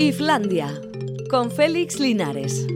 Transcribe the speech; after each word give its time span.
Islandia, 0.00 0.80
con 1.28 1.50
Félix 1.50 2.00
Linares. 2.00 2.66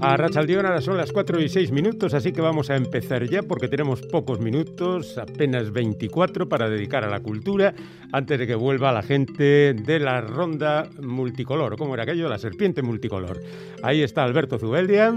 A 0.00 0.16
Rachaldión 0.16 0.66
son 0.82 0.96
las 0.96 1.12
4 1.12 1.40
y 1.40 1.48
6 1.48 1.70
minutos, 1.70 2.12
así 2.12 2.32
que 2.32 2.40
vamos 2.40 2.70
a 2.70 2.74
empezar 2.74 3.24
ya 3.30 3.44
porque 3.44 3.68
tenemos 3.68 4.02
pocos 4.02 4.40
minutos, 4.40 5.16
apenas 5.16 5.70
24 5.70 6.48
para 6.48 6.68
dedicar 6.68 7.04
a 7.04 7.08
la 7.08 7.20
cultura, 7.20 7.72
antes 8.10 8.36
de 8.36 8.48
que 8.48 8.56
vuelva 8.56 8.90
la 8.90 9.02
gente 9.02 9.72
de 9.72 10.00
la 10.00 10.20
ronda 10.20 10.90
multicolor, 11.00 11.76
¿cómo 11.76 11.94
era 11.94 12.02
aquello? 12.02 12.28
La 12.28 12.38
serpiente 12.38 12.82
multicolor. 12.82 13.40
Ahí 13.84 14.02
está 14.02 14.24
Alberto 14.24 14.58
Zubeldia. 14.58 15.14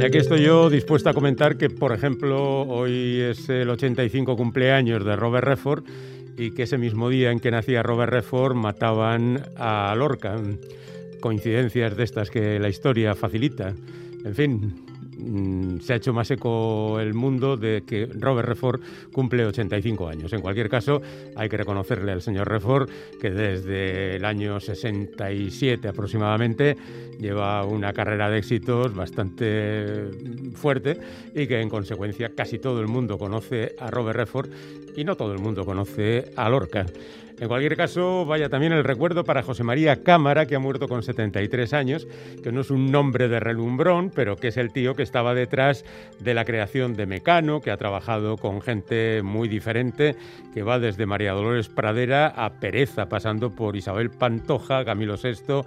Y 0.00 0.04
aquí 0.04 0.18
estoy 0.18 0.42
yo 0.42 0.70
dispuesto 0.70 1.08
a 1.08 1.14
comentar 1.14 1.56
que, 1.56 1.70
por 1.70 1.92
ejemplo, 1.92 2.62
hoy 2.62 3.20
es 3.20 3.48
el 3.48 3.70
85 3.70 4.36
cumpleaños 4.36 5.04
de 5.04 5.16
Robert 5.16 5.46
Redford 5.46 5.84
y 6.36 6.50
que 6.50 6.64
ese 6.64 6.78
mismo 6.78 7.08
día 7.08 7.30
en 7.30 7.40
que 7.40 7.50
nacía 7.50 7.82
Robert 7.82 8.12
Redford 8.12 8.54
mataban 8.54 9.42
a 9.56 9.94
Lorca 9.96 10.36
coincidencias 11.20 11.96
de 11.96 12.04
estas 12.04 12.28
que 12.28 12.58
la 12.58 12.68
historia 12.68 13.14
facilita. 13.14 13.72
En 14.24 14.34
fin, 14.34 14.83
mm, 15.16 15.80
se 15.80 15.92
ha 15.92 15.96
hecho 15.96 16.12
más 16.12 16.30
eco 16.30 17.00
el 17.00 17.14
mundo 17.14 17.56
de 17.56 17.82
que 17.86 18.06
Robert 18.06 18.48
Redford 18.48 18.80
cumple 19.12 19.44
85 19.46 20.08
años. 20.08 20.32
En 20.32 20.40
cualquier 20.40 20.68
caso, 20.68 21.00
hay 21.36 21.48
que 21.48 21.56
reconocerle 21.56 22.12
al 22.12 22.22
señor 22.22 22.48
Redford 22.48 22.88
que 23.20 23.30
desde 23.30 24.16
el 24.16 24.24
año 24.24 24.60
67 24.60 25.88
aproximadamente 25.88 26.76
lleva 27.18 27.64
una 27.64 27.92
carrera 27.92 28.30
de 28.30 28.38
éxitos 28.38 28.94
bastante 28.94 30.10
fuerte 30.54 30.98
y 31.34 31.46
que 31.46 31.60
en 31.60 31.68
consecuencia 31.68 32.30
casi 32.34 32.58
todo 32.58 32.80
el 32.80 32.88
mundo 32.88 33.18
conoce 33.18 33.74
a 33.78 33.90
Robert 33.90 34.18
Redford 34.18 34.50
y 34.96 35.04
no 35.04 35.16
todo 35.16 35.32
el 35.32 35.40
mundo 35.40 35.64
conoce 35.64 36.32
a 36.36 36.48
Lorca. 36.48 36.86
En 37.40 37.48
cualquier 37.48 37.76
caso, 37.76 38.24
vaya 38.24 38.48
también 38.48 38.72
el 38.72 38.84
recuerdo 38.84 39.24
para 39.24 39.42
José 39.42 39.64
María 39.64 40.04
Cámara, 40.04 40.46
que 40.46 40.54
ha 40.54 40.60
muerto 40.60 40.86
con 40.86 41.02
73 41.02 41.72
años, 41.72 42.06
que 42.44 42.52
no 42.52 42.60
es 42.60 42.70
un 42.70 42.92
nombre 42.92 43.26
de 43.28 43.40
relumbrón, 43.40 44.12
pero 44.14 44.36
que 44.36 44.48
es 44.48 44.56
el 44.56 44.72
tío 44.72 44.94
que 44.94 45.02
estaba 45.02 45.34
detrás 45.34 45.84
de 46.20 46.32
la 46.32 46.44
creación 46.44 46.94
de 46.94 47.06
Mecano, 47.06 47.60
que 47.60 47.72
ha 47.72 47.76
trabajado 47.76 48.36
con 48.36 48.60
gente 48.60 49.22
muy 49.22 49.48
diferente, 49.48 50.14
que 50.54 50.62
va 50.62 50.78
desde 50.78 51.06
María 51.06 51.32
Dolores 51.32 51.68
Pradera 51.68 52.28
a 52.28 52.50
Pereza, 52.60 53.08
pasando 53.08 53.50
por 53.50 53.74
Isabel 53.74 54.10
Pantoja, 54.10 54.84
Camilo 54.84 55.16
VI, 55.16 55.64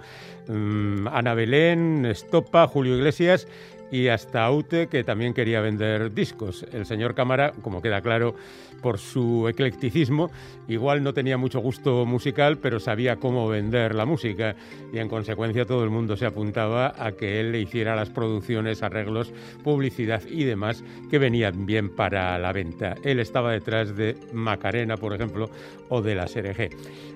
mm, 0.50 1.08
Ana 1.08 1.34
Belén, 1.34 2.06
Estopa, 2.06 2.66
Julio 2.66 2.96
Iglesias 2.96 3.46
y 3.90 4.08
hasta 4.08 4.44
Aute, 4.44 4.88
que 4.88 5.04
también 5.04 5.34
quería 5.34 5.60
vender 5.60 6.12
discos. 6.12 6.64
El 6.72 6.86
señor 6.86 7.14
Cámara, 7.14 7.52
como 7.62 7.82
queda 7.82 8.00
claro 8.00 8.34
por 8.82 8.98
su 8.98 9.48
eclecticismo, 9.48 10.30
igual 10.68 11.02
no 11.02 11.12
tenía 11.12 11.36
mucho 11.36 11.60
gusto 11.60 12.06
musical, 12.06 12.58
pero 12.58 12.78
sabía 12.78 13.16
cómo 13.16 13.48
vender 13.48 13.94
la 13.94 14.04
música 14.04 14.54
y 14.92 14.98
en 14.98 15.08
consecuencia 15.08 15.64
todo 15.64 15.82
el 15.84 15.90
mundo 15.90 16.16
se 16.16 16.26
apuntaba 16.26 16.94
a 16.96 17.12
que 17.12 17.40
él 17.40 17.52
le 17.52 17.60
hiciera 17.60 17.96
las 17.96 18.10
producciones, 18.10 18.82
arreglos, 18.82 19.32
publicidad 19.64 20.22
y 20.28 20.44
demás 20.44 20.84
que 21.10 21.18
venían 21.18 21.66
bien 21.66 21.88
para 21.88 22.38
la 22.38 22.52
venta. 22.52 22.94
Él 23.02 23.18
estaba 23.18 23.52
detrás 23.52 23.96
de 23.96 24.16
Macarena, 24.32 24.96
por 24.96 25.12
ejemplo, 25.14 25.50
o 25.88 26.02
de 26.02 26.14
la 26.14 26.28
SRG. 26.28 26.70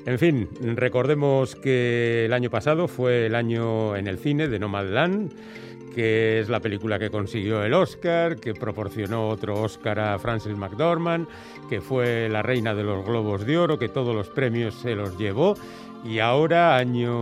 En 0.06 0.18
fin, 0.18 0.48
recordemos 0.74 1.54
que 1.54 2.24
el 2.24 2.32
año 2.32 2.50
pasado 2.50 2.88
fue 2.88 3.26
el 3.26 3.34
año 3.34 3.94
en 3.96 4.08
el 4.08 4.18
cine 4.18 4.48
de 4.48 4.58
Nomadland 4.58 5.32
que 5.94 6.40
es 6.40 6.48
la 6.48 6.60
película 6.60 6.98
que 6.98 7.10
consiguió 7.10 7.62
el 7.62 7.74
Oscar, 7.74 8.36
que 8.36 8.54
proporcionó 8.54 9.28
otro 9.28 9.60
Oscar 9.60 10.00
a 10.00 10.18
Frances 10.18 10.56
McDormand, 10.56 11.28
que 11.68 11.80
fue 11.80 12.28
la 12.28 12.42
reina 12.42 12.74
de 12.74 12.82
los 12.82 13.04
Globos 13.04 13.46
de 13.46 13.58
Oro, 13.58 13.78
que 13.78 13.88
todos 13.88 14.14
los 14.14 14.28
premios 14.28 14.74
se 14.74 14.94
los 14.94 15.16
llevó 15.18 15.56
y 16.04 16.18
ahora, 16.18 16.76
año, 16.76 17.12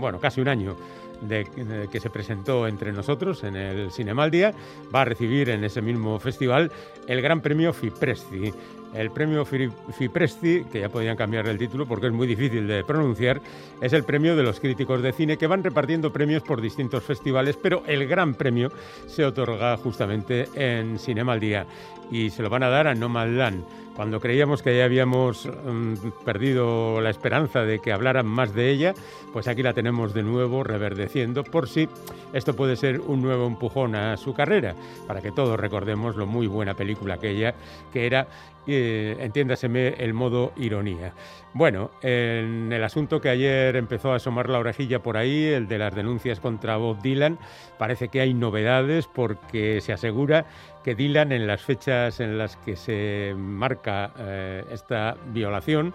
bueno, 0.00 0.20
casi 0.20 0.40
un 0.40 0.48
año 0.48 0.76
de, 1.22 1.88
que 1.90 2.00
se 2.00 2.10
presentó 2.10 2.66
entre 2.66 2.92
nosotros 2.92 3.44
en 3.44 3.56
el 3.56 3.90
Cinemaldia, 3.90 4.52
va 4.94 5.02
a 5.02 5.04
recibir 5.04 5.48
en 5.48 5.64
ese 5.64 5.80
mismo 5.80 6.18
festival 6.18 6.70
el 7.06 7.22
Gran 7.22 7.40
Premio 7.40 7.72
Fipresti. 7.72 8.52
El 8.94 9.10
premio 9.10 9.44
Fipresti, 9.44 10.64
que 10.64 10.80
ya 10.80 10.88
podían 10.88 11.16
cambiar 11.16 11.46
el 11.46 11.58
título 11.58 11.86
porque 11.86 12.08
es 12.08 12.12
muy 12.12 12.26
difícil 12.26 12.66
de 12.66 12.84
pronunciar, 12.84 13.40
es 13.80 13.92
el 13.92 14.04
premio 14.04 14.36
de 14.36 14.42
los 14.42 14.60
críticos 14.60 15.02
de 15.02 15.12
cine 15.12 15.38
que 15.38 15.46
van 15.46 15.64
repartiendo 15.64 16.12
premios 16.12 16.42
por 16.42 16.60
distintos 16.60 17.02
festivales, 17.02 17.56
pero 17.56 17.82
el 17.86 18.06
gran 18.06 18.34
premio 18.34 18.70
se 19.06 19.24
otorga 19.24 19.76
justamente 19.78 20.48
en 20.54 20.98
Cinema 20.98 21.32
al 21.32 21.40
Día 21.40 21.66
y 22.10 22.30
se 22.30 22.42
lo 22.42 22.50
van 22.50 22.62
a 22.62 22.68
dar 22.68 22.86
a 22.86 22.94
Nomadland. 22.94 23.64
Cuando 23.96 24.20
creíamos 24.20 24.62
que 24.62 24.76
ya 24.76 24.84
habíamos 24.84 25.46
mm, 25.46 26.24
perdido 26.24 27.00
la 27.00 27.10
esperanza 27.10 27.62
de 27.62 27.78
que 27.78 27.92
hablaran 27.92 28.26
más 28.26 28.54
de 28.54 28.70
ella, 28.70 28.94
pues 29.32 29.48
aquí 29.48 29.62
la 29.62 29.74
tenemos 29.74 30.14
de 30.14 30.22
nuevo 30.22 30.64
reverdeciendo 30.64 31.44
por 31.44 31.68
si 31.68 31.88
esto 32.32 32.56
puede 32.56 32.76
ser 32.76 33.00
un 33.00 33.20
nuevo 33.20 33.46
empujón 33.46 33.94
a 33.94 34.16
su 34.16 34.32
carrera, 34.32 34.74
para 35.06 35.20
que 35.20 35.30
todos 35.30 35.60
recordemos 35.60 36.16
lo 36.16 36.26
muy 36.26 36.46
buena 36.46 36.74
película 36.74 37.18
que 37.18 37.30
ella, 37.30 37.54
que 37.92 38.06
era 38.06 38.26
eh, 38.66 39.16
entiéndaseme 39.18 39.88
el 39.98 40.14
modo 40.14 40.52
ironía. 40.56 41.14
Bueno, 41.54 41.90
en 42.00 42.72
el 42.72 42.84
asunto 42.84 43.20
que 43.20 43.28
ayer 43.28 43.76
empezó 43.76 44.12
a 44.12 44.16
asomar 44.16 44.48
la 44.48 44.58
orejilla 44.58 45.02
por 45.02 45.16
ahí, 45.16 45.44
el 45.44 45.68
de 45.68 45.78
las 45.78 45.94
denuncias 45.94 46.40
contra 46.40 46.76
Bob 46.76 47.02
Dylan, 47.02 47.38
parece 47.78 48.08
que 48.08 48.20
hay 48.20 48.34
novedades 48.34 49.06
porque 49.06 49.80
se 49.80 49.92
asegura 49.92 50.46
que 50.82 50.94
Dylan 50.94 51.32
en 51.32 51.46
las 51.46 51.62
fechas 51.62 52.20
en 52.20 52.38
las 52.38 52.56
que 52.56 52.76
se 52.76 53.34
marca 53.36 54.12
eh, 54.18 54.64
esta 54.70 55.16
violación, 55.26 55.92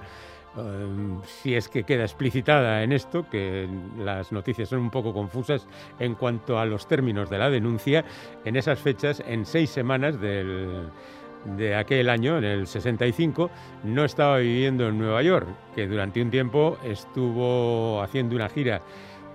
eh, 0.57 1.19
si 1.25 1.55
es 1.55 1.69
que 1.69 1.83
queda 1.83 2.03
explicitada 2.03 2.83
en 2.83 2.91
esto, 2.91 3.29
que 3.29 3.67
las 3.97 4.31
noticias 4.31 4.69
son 4.69 4.79
un 4.79 4.89
poco 4.89 5.13
confusas 5.13 5.67
en 5.99 6.15
cuanto 6.15 6.59
a 6.59 6.65
los 6.65 6.87
términos 6.87 7.29
de 7.29 7.37
la 7.37 7.49
denuncia, 7.49 8.05
en 8.45 8.55
esas 8.55 8.79
fechas, 8.79 9.21
en 9.25 9.45
seis 9.45 9.69
semanas 9.69 10.19
del 10.19 10.89
de 11.55 11.75
aquel 11.75 12.09
año, 12.09 12.37
en 12.37 12.43
el 12.43 12.67
65, 12.67 13.49
no 13.83 14.03
estaba 14.03 14.37
viviendo 14.37 14.87
en 14.87 14.97
Nueva 14.97 15.21
York, 15.21 15.47
que 15.75 15.87
durante 15.87 16.21
un 16.21 16.29
tiempo 16.29 16.77
estuvo 16.83 18.01
haciendo 18.01 18.35
una 18.35 18.49
gira 18.49 18.81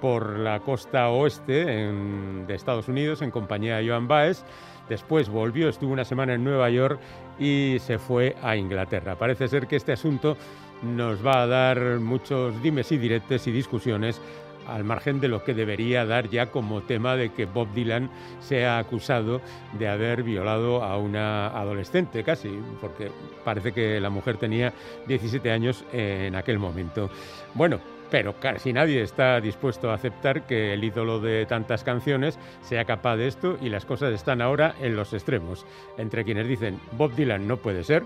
por 0.01 0.39
la 0.39 0.61
costa 0.61 1.09
oeste 1.11 1.65
de 1.65 2.55
Estados 2.55 2.89
Unidos 2.89 3.23
en 3.23 3.31
compañía 3.31 3.77
de 3.77 3.89
Joan 3.89 4.09
Baez. 4.09 4.45
Después 4.89 5.29
volvió, 5.29 5.69
estuvo 5.69 5.93
una 5.93 6.05
semana 6.05 6.35
en 6.35 6.45
Nueva 6.45 6.69
York 6.69 7.01
y 7.39 7.77
se 7.79 7.99
fue 7.99 8.35
a 8.43 8.57
Inglaterra. 8.57 9.17
Parece 9.17 9.49
ser 9.49 9.67
que 9.69 9.77
este 9.77 9.93
asunto 9.93 10.37
nos 10.83 11.25
va 11.25 11.43
a 11.43 11.47
dar 11.47 12.01
muchos 12.01 12.61
dimes 12.63 12.91
y 12.91 12.99
diretes 12.99 13.47
y 13.47 13.53
discusiones 13.53 14.21
al 14.67 14.85
margen 14.85 15.21
de 15.21 15.29
lo 15.29 15.45
que 15.45 15.55
debería 15.55 16.05
dar 16.05 16.29
ya 16.29 16.47
como 16.47 16.83
tema 16.83 17.17
de 17.17 17.31
que 17.31 17.47
Bob 17.47 17.73
Dylan 17.75 18.11
sea 18.41 18.79
acusado 18.79 19.41
de 19.79 19.89
haber 19.89 20.23
violado 20.23 20.83
a 20.83 20.99
una 20.99 21.49
adolescente 21.49 22.25
casi, 22.25 22.51
porque 22.81 23.11
parece 23.45 23.73
que 23.73 24.01
la 24.01 24.11
mujer 24.11 24.37
tenía 24.37 24.73
17 25.07 25.51
años 25.51 25.85
en 25.93 26.35
aquel 26.35 26.59
momento. 26.59 27.11
Bueno, 27.55 27.81
pero 28.13 28.39
casi 28.39 28.75
nadie 28.75 29.01
está 29.01 29.41
dispuesto 29.41 29.91
a 29.91 29.95
aceptar 29.95 30.47
que 30.47 30.75
el 30.75 30.85
ídolo 30.85 31.19
de 31.19 31.47
tantas 31.47 31.83
canciones 31.83 32.39
sea 32.61 32.85
capaz 32.85 33.17
de 33.17 33.27
esto 33.27 33.57
y 33.59 33.71
las 33.71 33.87
cosas 33.87 34.13
están 34.13 34.43
ahora 34.43 34.75
en 34.83 34.97
los 34.97 35.15
extremos, 35.15 35.65
entre 35.97 36.23
quienes 36.23 36.47
dicen 36.47 36.79
Bob 36.99 37.15
Dylan 37.15 37.49
no 37.49 37.57
puede 37.57 37.85
ser 37.85 38.05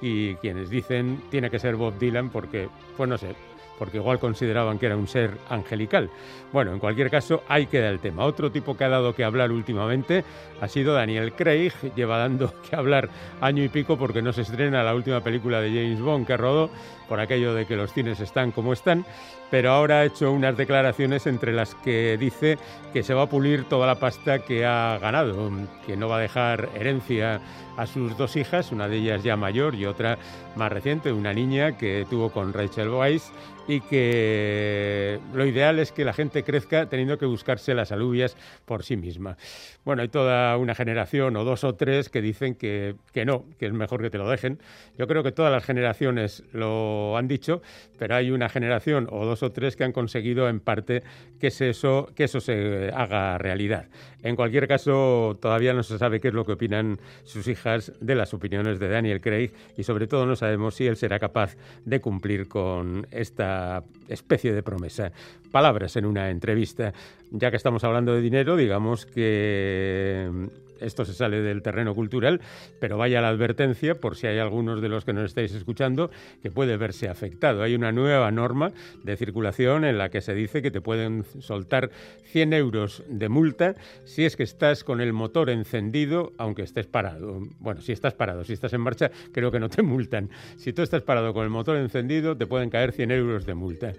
y 0.00 0.36
quienes 0.36 0.70
dicen 0.70 1.20
tiene 1.28 1.50
que 1.50 1.58
ser 1.58 1.74
Bob 1.74 1.98
Dylan 1.98 2.30
porque, 2.30 2.68
pues 2.96 3.08
no 3.10 3.18
sé, 3.18 3.34
porque 3.78 3.98
igual 3.98 4.18
consideraban 4.18 4.78
que 4.78 4.86
era 4.86 4.96
un 4.96 5.08
ser 5.08 5.30
angelical. 5.48 6.10
Bueno, 6.52 6.72
en 6.72 6.78
cualquier 6.78 7.10
caso, 7.10 7.42
ahí 7.48 7.66
queda 7.66 7.88
el 7.88 8.00
tema. 8.00 8.24
Otro 8.24 8.50
tipo 8.50 8.76
que 8.76 8.84
ha 8.84 8.88
dado 8.88 9.14
que 9.14 9.24
hablar 9.24 9.52
últimamente 9.52 10.24
ha 10.60 10.68
sido 10.68 10.94
Daniel 10.94 11.32
Craig, 11.32 11.72
lleva 11.96 12.18
dando 12.18 12.52
que 12.68 12.76
hablar 12.76 13.08
año 13.40 13.62
y 13.62 13.68
pico 13.68 13.96
porque 13.96 14.22
no 14.22 14.32
se 14.32 14.42
estrena 14.42 14.82
la 14.82 14.94
última 14.94 15.20
película 15.20 15.60
de 15.60 15.68
James 15.68 16.00
Bond 16.00 16.26
que 16.26 16.36
rodó, 16.36 16.70
por 17.08 17.20
aquello 17.20 17.54
de 17.54 17.66
que 17.66 17.76
los 17.76 17.92
cines 17.92 18.20
están 18.20 18.52
como 18.52 18.72
están, 18.72 19.04
pero 19.50 19.70
ahora 19.70 20.00
ha 20.00 20.04
hecho 20.04 20.30
unas 20.30 20.56
declaraciones 20.56 21.26
entre 21.26 21.52
las 21.52 21.74
que 21.76 22.16
dice 22.18 22.58
que 22.92 23.02
se 23.02 23.14
va 23.14 23.22
a 23.22 23.28
pulir 23.28 23.64
toda 23.64 23.86
la 23.86 23.96
pasta 23.96 24.40
que 24.40 24.66
ha 24.66 24.98
ganado, 24.98 25.50
que 25.86 25.96
no 25.96 26.08
va 26.08 26.18
a 26.18 26.20
dejar 26.20 26.68
herencia 26.74 27.40
a 27.76 27.86
sus 27.86 28.16
dos 28.18 28.36
hijas, 28.36 28.72
una 28.72 28.88
de 28.88 28.96
ellas 28.96 29.22
ya 29.22 29.36
mayor 29.36 29.74
y 29.74 29.86
otra 29.86 30.18
más 30.56 30.70
reciente, 30.70 31.12
una 31.12 31.32
niña 31.32 31.78
que 31.78 32.06
tuvo 32.10 32.30
con 32.30 32.52
Rachel 32.52 32.90
Weisz 32.90 33.30
y 33.68 33.80
que 33.82 35.20
lo 35.34 35.46
ideal 35.46 35.78
es 35.78 35.92
que 35.92 36.04
la 36.04 36.14
gente 36.14 36.42
crezca 36.42 36.88
teniendo 36.88 37.18
que 37.18 37.26
buscarse 37.26 37.74
las 37.74 37.92
alubias 37.92 38.36
por 38.64 38.82
sí 38.82 38.96
misma. 38.96 39.36
Bueno, 39.84 40.02
hay 40.02 40.08
toda 40.08 40.56
una 40.56 40.74
generación 40.74 41.36
o 41.36 41.44
dos 41.44 41.64
o 41.64 41.74
tres 41.74 42.08
que 42.08 42.22
dicen 42.22 42.54
que, 42.54 42.96
que 43.12 43.24
no, 43.24 43.44
que 43.58 43.66
es 43.66 43.72
mejor 43.72 44.00
que 44.00 44.10
te 44.10 44.18
lo 44.18 44.28
dejen. 44.28 44.58
Yo 44.98 45.06
creo 45.06 45.22
que 45.22 45.32
todas 45.32 45.52
las 45.52 45.64
generaciones 45.64 46.42
lo 46.52 46.97
han 47.16 47.28
dicho, 47.28 47.62
pero 47.98 48.14
hay 48.14 48.30
una 48.30 48.48
generación 48.48 49.08
o 49.10 49.24
dos 49.24 49.42
o 49.42 49.52
tres 49.52 49.76
que 49.76 49.84
han 49.84 49.92
conseguido 49.92 50.48
en 50.48 50.60
parte 50.60 51.02
que 51.40 51.48
eso, 51.48 52.08
que 52.14 52.24
eso 52.24 52.40
se 52.40 52.90
haga 52.94 53.38
realidad. 53.38 53.86
En 54.22 54.36
cualquier 54.36 54.66
caso, 54.66 55.38
todavía 55.40 55.72
no 55.72 55.82
se 55.82 55.98
sabe 55.98 56.20
qué 56.20 56.28
es 56.28 56.34
lo 56.34 56.44
que 56.44 56.52
opinan 56.52 56.98
sus 57.24 57.46
hijas 57.46 57.92
de 58.00 58.14
las 58.14 58.34
opiniones 58.34 58.78
de 58.78 58.88
Daniel 58.88 59.20
Craig 59.20 59.50
y 59.76 59.84
sobre 59.84 60.06
todo 60.06 60.26
no 60.26 60.36
sabemos 60.36 60.74
si 60.74 60.86
él 60.86 60.96
será 60.96 61.18
capaz 61.18 61.56
de 61.84 62.00
cumplir 62.00 62.48
con 62.48 63.06
esta 63.10 63.84
especie 64.08 64.52
de 64.52 64.62
promesa. 64.62 65.12
Palabras 65.52 65.96
en 65.96 66.06
una 66.06 66.30
entrevista. 66.30 66.92
Ya 67.30 67.50
que 67.50 67.56
estamos 67.56 67.84
hablando 67.84 68.14
de 68.14 68.20
dinero, 68.20 68.56
digamos 68.56 69.06
que 69.06 70.48
esto 70.80 71.04
se 71.04 71.14
sale 71.14 71.40
del 71.40 71.62
terreno 71.62 71.94
cultural, 71.94 72.40
pero 72.80 72.98
vaya 72.98 73.20
la 73.20 73.28
advertencia 73.28 73.94
por 73.94 74.16
si 74.16 74.26
hay 74.26 74.38
algunos 74.38 74.80
de 74.80 74.88
los 74.88 75.04
que 75.04 75.12
nos 75.12 75.24
estáis 75.24 75.52
escuchando 75.54 76.10
que 76.42 76.50
puede 76.50 76.76
afectado. 77.08 77.62
Hay 77.62 77.74
una 77.74 77.92
nueva 77.92 78.30
norma 78.30 78.72
de 79.02 79.16
circulación 79.16 79.84
en 79.84 79.98
la 79.98 80.08
que 80.08 80.20
se 80.20 80.34
dice 80.34 80.62
que 80.62 80.70
te 80.70 80.80
pueden 80.80 81.24
soltar 81.40 81.90
100 82.24 82.52
euros 82.52 83.02
de 83.08 83.28
multa 83.28 83.74
si 84.04 84.24
es 84.24 84.36
que 84.36 84.42
estás 84.42 84.84
con 84.84 85.00
el 85.00 85.12
motor 85.12 85.50
encendido 85.50 86.32
aunque 86.38 86.62
estés 86.62 86.86
parado. 86.86 87.40
Bueno, 87.58 87.80
si 87.80 87.92
estás 87.92 88.14
parado, 88.14 88.44
si 88.44 88.52
estás 88.52 88.72
en 88.72 88.80
marcha, 88.80 89.10
creo 89.32 89.50
que 89.50 89.60
no 89.60 89.68
te 89.68 89.82
multan. 89.82 90.30
Si 90.56 90.72
tú 90.72 90.82
estás 90.82 91.02
parado 91.02 91.32
con 91.34 91.44
el 91.44 91.50
motor 91.50 91.76
encendido, 91.76 92.36
te 92.36 92.46
pueden 92.46 92.70
caer 92.70 92.92
100 92.92 93.10
euros 93.10 93.46
de 93.46 93.54
multa. 93.54 93.92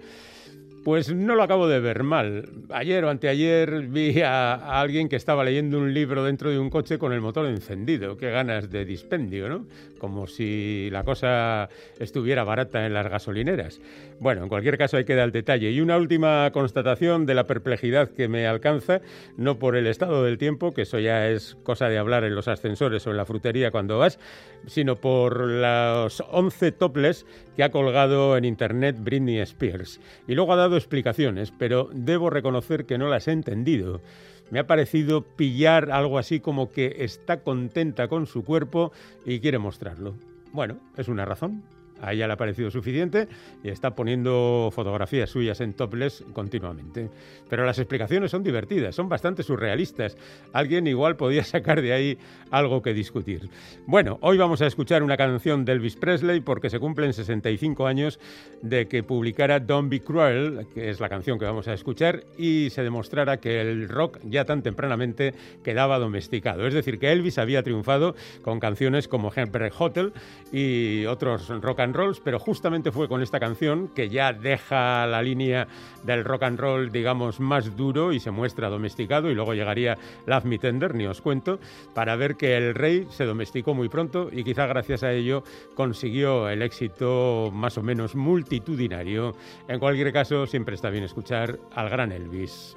Pues 0.84 1.14
no 1.14 1.34
lo 1.34 1.42
acabo 1.42 1.68
de 1.68 1.78
ver 1.78 2.04
mal. 2.04 2.48
Ayer 2.70 3.04
o 3.04 3.10
anteayer 3.10 3.82
vi 3.88 4.22
a, 4.22 4.80
alguien 4.80 5.10
que 5.10 5.16
estaba 5.16 5.44
leyendo 5.44 5.76
un 5.76 5.92
libro 5.92 6.24
dentro 6.24 6.48
de 6.48 6.58
un 6.58 6.70
coche 6.70 6.98
con 6.98 7.12
el 7.12 7.20
motor 7.20 7.44
encendido. 7.44 8.16
Qué 8.16 8.30
ganas 8.30 8.70
de 8.70 8.86
dispendio, 8.86 9.50
¿no? 9.50 9.66
Como 9.98 10.26
si 10.26 10.88
la 10.90 11.04
cosa 11.04 11.68
estuviera 11.98 12.44
barata 12.44 12.86
en 12.86 12.94
las 12.94 13.10
gasolineras. 13.10 13.78
Bueno, 14.20 14.44
en 14.44 14.48
cualquier 14.48 14.78
caso 14.78 14.96
hay 14.96 15.04
que 15.04 15.14
dar 15.14 15.26
el 15.26 15.32
detalle. 15.32 15.70
Y 15.70 15.82
una 15.82 15.98
última 15.98 16.50
constatación 16.50 17.26
de 17.26 17.34
la 17.34 17.46
perplejidad 17.46 18.08
que 18.08 18.28
me 18.28 18.46
alcanza, 18.46 19.02
no 19.36 19.58
por 19.58 19.76
el 19.76 19.86
estado 19.86 20.24
del 20.24 20.38
tiempo, 20.38 20.72
que 20.72 20.82
eso 20.82 20.98
ya 20.98 21.28
es 21.28 21.58
cosa 21.62 21.90
de 21.90 21.98
hablar 21.98 22.24
en 22.24 22.34
los 22.34 22.48
ascensores 22.48 23.06
o 23.06 23.10
en 23.10 23.18
la 23.18 23.26
frutería 23.26 23.70
cuando 23.70 23.98
vas, 23.98 24.18
sino 24.66 24.96
por 24.96 25.40
los 25.40 26.22
11 26.30 26.72
toples 26.72 27.26
que 27.54 27.64
ha 27.64 27.70
colgado 27.70 28.38
en 28.38 28.46
internet 28.46 28.96
Britney 28.98 29.40
Spears. 29.40 30.00
Y 30.26 30.34
luego 30.34 30.54
ha 30.54 30.56
dado 30.56 30.69
explicaciones, 30.76 31.52
pero 31.56 31.88
debo 31.92 32.30
reconocer 32.30 32.86
que 32.86 32.98
no 32.98 33.08
las 33.08 33.28
he 33.28 33.32
entendido. 33.32 34.00
Me 34.50 34.58
ha 34.58 34.66
parecido 34.66 35.22
pillar 35.22 35.90
algo 35.92 36.18
así 36.18 36.40
como 36.40 36.72
que 36.72 36.96
está 36.98 37.42
contenta 37.42 38.08
con 38.08 38.26
su 38.26 38.44
cuerpo 38.44 38.92
y 39.24 39.40
quiere 39.40 39.58
mostrarlo. 39.58 40.16
Bueno, 40.52 40.78
es 40.96 41.08
una 41.08 41.24
razón. 41.24 41.62
A 42.02 42.12
ella 42.12 42.26
le 42.26 42.32
ha 42.32 42.36
parecido 42.36 42.70
suficiente 42.70 43.28
y 43.62 43.68
está 43.68 43.94
poniendo 43.94 44.70
fotografías 44.72 45.30
suyas 45.30 45.60
en 45.60 45.74
topless 45.74 46.24
continuamente. 46.32 47.10
Pero 47.48 47.64
las 47.64 47.78
explicaciones 47.78 48.30
son 48.30 48.42
divertidas, 48.42 48.94
son 48.94 49.08
bastante 49.08 49.42
surrealistas. 49.42 50.16
Alguien 50.52 50.86
igual 50.86 51.16
podía 51.16 51.44
sacar 51.44 51.82
de 51.82 51.92
ahí 51.92 52.18
algo 52.50 52.82
que 52.82 52.94
discutir. 52.94 53.48
Bueno, 53.86 54.18
hoy 54.22 54.38
vamos 54.38 54.62
a 54.62 54.66
escuchar 54.66 55.02
una 55.02 55.16
canción 55.16 55.64
de 55.64 55.72
Elvis 55.72 55.96
Presley 55.96 56.40
porque 56.40 56.70
se 56.70 56.78
cumplen 56.78 57.12
65 57.12 57.86
años 57.86 58.18
de 58.62 58.86
que 58.86 59.02
publicara 59.02 59.60
Don't 59.60 59.90
Be 59.90 60.00
Cruel, 60.00 60.66
que 60.74 60.90
es 60.90 61.00
la 61.00 61.08
canción 61.08 61.38
que 61.38 61.44
vamos 61.44 61.68
a 61.68 61.74
escuchar, 61.74 62.24
y 62.38 62.70
se 62.70 62.82
demostrara 62.82 63.38
que 63.38 63.60
el 63.60 63.88
rock 63.88 64.18
ya 64.24 64.44
tan 64.44 64.62
tempranamente 64.62 65.34
quedaba 65.62 65.98
domesticado. 65.98 66.66
Es 66.66 66.74
decir, 66.74 66.98
que 66.98 67.12
Elvis 67.12 67.38
había 67.38 67.62
triunfado 67.62 68.14
con 68.42 68.60
canciones 68.60 69.08
como 69.08 69.30
Heartbreak 69.30 69.80
Hotel 69.80 70.12
y 70.52 71.04
otros 71.06 71.48
rock 71.48 71.80
and 71.80 71.89
rolls, 71.94 72.20
pero 72.20 72.38
justamente 72.38 72.92
fue 72.92 73.08
con 73.08 73.22
esta 73.22 73.40
canción 73.40 73.88
que 73.88 74.08
ya 74.08 74.32
deja 74.32 75.06
la 75.06 75.22
línea 75.22 75.68
del 76.04 76.24
rock 76.24 76.44
and 76.44 76.58
roll, 76.58 76.90
digamos, 76.90 77.40
más 77.40 77.76
duro 77.76 78.12
y 78.12 78.20
se 78.20 78.30
muestra 78.30 78.68
domesticado, 78.68 79.30
y 79.30 79.34
luego 79.34 79.54
llegaría 79.54 79.98
Love 80.26 80.44
Me 80.44 80.58
Tender, 80.58 80.94
ni 80.94 81.06
os 81.06 81.20
cuento, 81.20 81.58
para 81.94 82.16
ver 82.16 82.36
que 82.36 82.56
el 82.56 82.74
rey 82.74 83.06
se 83.10 83.24
domesticó 83.24 83.74
muy 83.74 83.88
pronto 83.88 84.28
y 84.32 84.44
quizá 84.44 84.66
gracias 84.66 85.02
a 85.02 85.12
ello 85.12 85.42
consiguió 85.74 86.48
el 86.48 86.62
éxito 86.62 87.50
más 87.52 87.78
o 87.78 87.82
menos 87.82 88.14
multitudinario. 88.14 89.34
En 89.68 89.78
cualquier 89.78 90.12
caso, 90.12 90.46
siempre 90.46 90.74
está 90.74 90.90
bien 90.90 91.04
escuchar 91.04 91.58
al 91.74 91.88
gran 91.88 92.12
Elvis. 92.12 92.76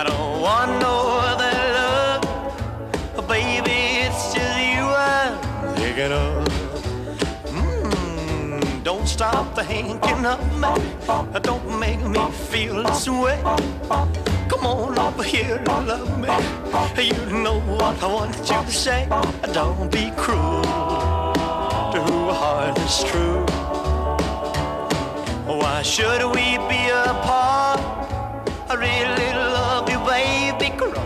I 0.00 0.04
don't 0.04 0.40
want 0.40 0.80
no 0.80 0.96
other 1.30 1.56
love, 1.76 3.28
baby. 3.28 4.06
It's 4.06 4.32
just 4.32 4.58
you 4.72 4.80
I'm 4.80 5.36
thinking 5.76 6.10
of. 6.10 6.48
Mm, 7.52 8.82
don't 8.82 9.06
stop 9.06 9.54
thinking 9.54 10.24
of 10.24 10.40
me. 10.58 10.72
Don't 11.42 11.78
make 11.78 12.00
me 12.00 12.30
feel 12.48 12.82
this 12.82 13.10
way. 13.10 13.42
Come 14.48 14.64
on 14.64 14.98
over 14.98 15.22
here 15.22 15.62
and 15.68 15.86
love 15.86 16.18
me. 16.18 16.28
You 17.04 17.42
know 17.44 17.60
what 17.60 18.02
I 18.02 18.06
want 18.06 18.38
you 18.38 18.44
to 18.46 18.72
say. 18.72 19.06
Don't 19.52 19.92
be 19.92 20.10
cruel 20.16 20.62
to 21.92 22.00
who 22.06 22.30
heart 22.32 22.78
is 22.78 23.04
true. 23.04 23.44
Why 25.44 25.82
should 25.82 26.24
we 26.24 26.56
be 26.70 26.88
apart? 26.88 27.80
I 28.70 28.74
really 28.74 29.29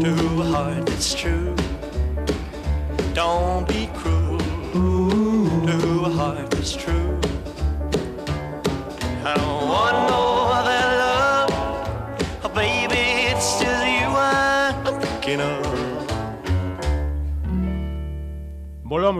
to 0.00 0.40
a 0.40 0.44
heart 0.44 0.86
that's 0.86 1.12
true. 1.12 1.54
Don't 3.12 3.68
be 3.68 3.88
cruel 3.94 4.38
to 5.66 6.04
a 6.06 6.10
heart 6.10 6.50
that's 6.50 6.72
true. 6.74 6.99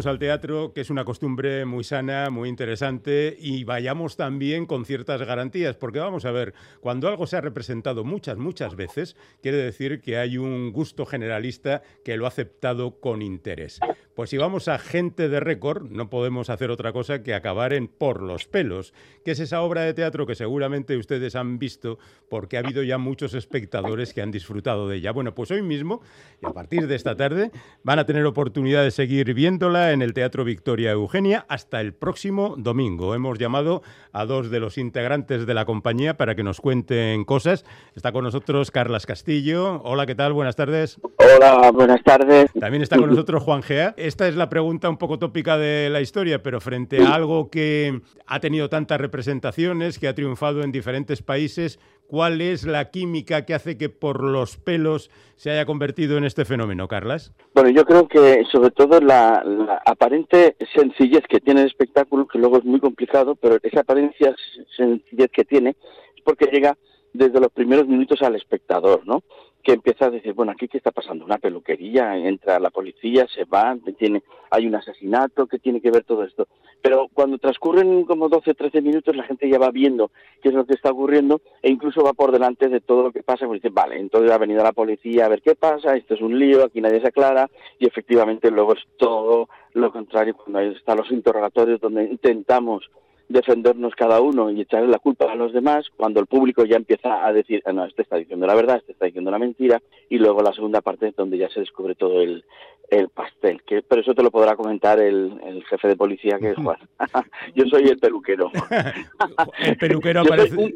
Vamos 0.01 0.13
al 0.13 0.19
teatro, 0.19 0.73
que 0.73 0.81
es 0.81 0.89
una 0.89 1.05
costumbre 1.05 1.67
muy 1.67 1.85
sana, 1.85 2.31
muy 2.31 2.49
interesante, 2.49 3.37
y 3.39 3.65
vayamos 3.65 4.17
también 4.17 4.65
con 4.65 4.87
ciertas 4.87 5.21
garantías, 5.21 5.77
porque 5.77 5.99
vamos 5.99 6.25
a 6.25 6.31
ver, 6.31 6.55
cuando 6.81 7.07
algo 7.07 7.27
se 7.27 7.37
ha 7.37 7.43
representado 7.43 8.03
muchas, 8.03 8.39
muchas 8.39 8.77
veces, 8.77 9.15
quiere 9.43 9.59
decir 9.59 10.01
que 10.01 10.17
hay 10.17 10.39
un 10.39 10.73
gusto 10.73 11.05
generalista 11.05 11.83
que 12.03 12.17
lo 12.17 12.25
ha 12.25 12.29
aceptado 12.29 12.99
con 12.99 13.21
interés. 13.21 13.79
Pues 14.15 14.31
si 14.31 14.39
vamos 14.39 14.69
a 14.69 14.79
gente 14.79 15.29
de 15.29 15.41
récord, 15.41 15.91
no 15.91 16.11
podemos 16.11 16.51
hacer 16.51 16.71
otra 16.71 16.93
cosa 16.93 17.23
que 17.23 17.33
acabar 17.33 17.73
en 17.73 17.87
Por 17.87 18.23
los 18.23 18.47
pelos, 18.47 18.93
que 19.25 19.31
es 19.31 19.41
esa 19.41 19.63
obra 19.63 19.83
de 19.83 19.95
teatro 19.95 20.27
que 20.27 20.35
seguramente 20.35 20.97
ustedes 20.97 21.37
han 21.37 21.59
visto 21.59 21.99
porque 22.29 22.57
ha 22.57 22.61
habido 22.61 22.83
ya 22.83 22.99
muchos 22.99 23.35
espectadores 23.35 24.13
que 24.13 24.21
han 24.21 24.31
disfrutado 24.31 24.89
de 24.89 24.97
ella. 24.97 25.13
Bueno, 25.13 25.35
pues 25.35 25.51
hoy 25.51 25.63
mismo, 25.63 26.03
y 26.43 26.47
a 26.47 26.53
partir 26.53 26.87
de 26.87 26.97
esta 26.97 27.17
tarde, 27.17 27.51
van 27.83 27.99
a 27.99 28.07
tener 28.07 28.27
oportunidad 28.27 28.83
de 28.83 28.91
seguir 28.91 29.33
viéndola 29.33 29.90
en 29.93 30.03
el 30.03 30.15
Teatro 30.15 30.45
Victoria 30.45 30.93
Eugenia 30.93 31.45
hasta 31.49 31.81
el 31.81 31.93
próximo 31.93 32.55
domingo. 32.57 33.15
Hemos 33.15 33.39
llamado 33.39 33.83
a 34.13 34.25
dos 34.25 34.51
de 34.51 34.61
los 34.61 34.79
integrantes 34.79 35.47
de 35.47 35.55
la 35.55 35.65
compañía 35.65 36.17
para 36.17 36.35
que 36.35 36.43
nos 36.43 36.61
cuenten 36.61 37.25
cosas. 37.25 37.65
Está 37.95 38.13
con 38.13 38.25
nosotros 38.25 38.71
Carlas 38.71 39.07
Castillo. 39.07 39.83
Hola, 39.83 40.07
¿qué 40.07 40.15
tal? 40.15 40.33
Buenas 40.33 40.57
tardes. 40.57 41.01
Hola, 41.17 41.71
buenas 41.73 42.03
tardes. 42.03 42.51
También 42.59 42.83
está 42.83 42.97
con 42.97 43.11
nosotros 43.11 43.43
Juan 43.43 43.63
Gea. 43.63 43.95
Esta 43.97 44.29
es 44.29 44.37
la 44.37 44.49
pregunta 44.49 44.89
un 44.89 44.97
poco 44.97 45.19
tópica 45.19 45.59
de 45.59 45.91
la 45.91 46.01
historia, 46.01 46.43
pero 46.43 46.61
frente 46.61 47.03
a 47.05 47.15
algo 47.15 47.51
que 47.51 48.01
ha 48.27 48.41
tenido 48.41 48.69
tantas 48.69 49.01
representaciones, 49.01 49.99
que 49.99 50.09
ha 50.09 50.15
triunfado 50.15 50.63
en 50.63 50.73
diferentes 50.73 51.23
países, 51.23 51.79
¿Cuál 52.11 52.41
es 52.41 52.67
la 52.67 52.91
química 52.91 53.47
que 53.47 53.55
hace 53.55 53.79
que 53.79 53.89
por 53.89 54.25
los 54.25 54.57
pelos 54.57 55.13
se 55.37 55.53
haya 55.53 55.65
convertido 55.65 56.19
en 56.19 56.25
este 56.25 56.45
fenómeno, 56.45 56.89
Carlas? 56.89 57.33
Bueno, 57.55 57.71
yo 57.71 57.85
creo 57.85 58.09
que 58.09 58.43
sobre 58.51 58.73
todo 58.73 59.01
la, 59.01 59.45
aparente 59.87 60.57
sencillez 60.75 61.23
que 61.29 61.39
tiene 61.39 61.61
el 61.61 61.69
espectáculo, 61.69 62.27
que 62.27 62.41
luego 62.41 62.59
es 62.59 62.65
muy 62.65 62.81
complicado, 62.81 63.37
pero 63.37 63.59
esa 63.63 63.83
apariencia 63.83 64.35
sencillez 64.77 65.31
que 65.33 65.45
tiene 65.45 65.77
es 66.17 66.23
porque 66.25 66.47
llega 66.47 66.77
desde 67.13 67.41
los 67.41 67.51
primeros 67.53 67.87
minutos 67.87 68.23
al 68.23 68.37
espectador, 68.37 69.07
¿no? 69.07 69.23
que 69.63 69.73
empieza 69.73 70.07
a 70.07 70.11
decir, 70.11 70.33
bueno, 70.33 70.53
aquí 70.53 70.69
qué 70.69 70.79
está 70.79 70.91
pasando, 70.91 71.25
una 71.25 71.39
peluquería, 71.39 72.17
entra 72.17 72.59
la 72.59 72.71
policía, 72.71 73.27
se 73.35 73.45
va, 73.45 73.77
tiene, 73.99 74.23
hay 74.51 74.67
un 74.67 74.75
asesinato, 74.75 75.47
¿qué 75.47 75.59
tiene 75.59 75.81
que 75.81 75.91
ver 75.91 76.05
todo 76.05 76.25
esto? 76.25 76.49
Pero 76.81 77.09
cuando 77.13 77.39
transcurren 77.39 78.05
como 78.05 78.29
12 78.29 78.53
o 78.53 78.55
13 78.55 78.81
minutos, 78.81 79.15
la 79.15 79.25
gente 79.25 79.49
ya 79.51 79.59
va 79.59 79.71
viendo 79.71 80.11
qué 80.43 80.49
es 80.49 80.55
lo 80.55 80.65
que 80.65 80.75
está 80.75 80.91
ocurriendo 80.91 81.43
e 81.63 81.71
incluso 81.71 82.03
va 82.03 82.15
por 82.15 82.33
delante 82.33 82.69
de 82.69 82.81
todo 82.81 83.03
lo 83.03 83.13
que 83.13 83.23
pasa, 83.23 83.47
porque 83.47 83.61
dice, 83.61 83.69
vale, 83.71 83.99
entonces 83.99 84.31
ha 84.31 84.39
venido 84.39 84.63
la 84.63 84.73
policía 84.73 85.27
a 85.27 85.29
ver 85.29 85.43
qué 85.43 85.55
pasa, 85.55 85.95
esto 85.95 86.15
es 86.15 86.23
un 86.23 86.39
lío, 86.39 86.65
aquí 86.65 86.81
nadie 86.81 87.01
se 87.01 87.09
aclara, 87.09 87.51
y 87.79 87.87
efectivamente 87.87 88.51
luego 88.51 88.73
es 88.73 88.81
todo 88.97 89.49
lo 89.75 89.93
contrario 89.93 90.35
cuando 90.35 90.61
están 90.61 90.97
los 90.97 91.11
interrogatorios 91.11 91.81
donde 91.81 92.05
intentamos 92.05 92.91
defendernos 93.31 93.95
cada 93.95 94.21
uno 94.21 94.51
y 94.51 94.61
echarle 94.61 94.89
la 94.89 94.99
culpa 94.99 95.31
a 95.31 95.37
los 95.37 95.53
demás 95.53 95.87
cuando 95.97 96.19
el 96.19 96.27
público 96.27 96.65
ya 96.65 96.77
empieza 96.77 97.25
a 97.25 97.33
decir, 97.33 97.63
ah, 97.65 97.73
no, 97.73 97.85
este 97.85 98.03
está 98.03 98.17
diciendo 98.17 98.45
la 98.45 98.57
verdad, 98.57 98.79
este 98.79 98.93
está 98.93 99.07
diciendo 99.07 99.31
la 99.31 99.39
mentira, 99.39 99.81
y 100.09 100.19
luego 100.19 100.43
la 100.43 100.53
segunda 100.53 100.81
parte 100.81 101.09
es 101.09 101.17
donde 101.17 101.39
ya 101.39 101.49
se 101.49 101.61
descubre 101.61 101.95
todo 101.95 102.21
el, 102.23 102.45
el 102.91 103.09
pastel. 103.09 103.63
Que, 103.63 103.83
pero 103.83 104.01
eso 104.03 104.15
te 104.15 104.25
lo 104.25 104.33
podrá 104.33 104.57
comentar 104.57 104.99
el, 105.01 105.41
el 105.45 105.65
jefe 105.65 105.87
de 105.87 105.97
policía, 105.97 106.39
que 106.41 106.51
es 106.51 106.57
Juan. 106.57 106.77
Yo 107.55 107.67
soy 107.67 107.85
el 107.85 107.99
peluquero. 107.99 108.51
el 109.65 109.77
peluquero 109.77 110.21
aparece... 110.23 110.57
Un, 110.57 110.75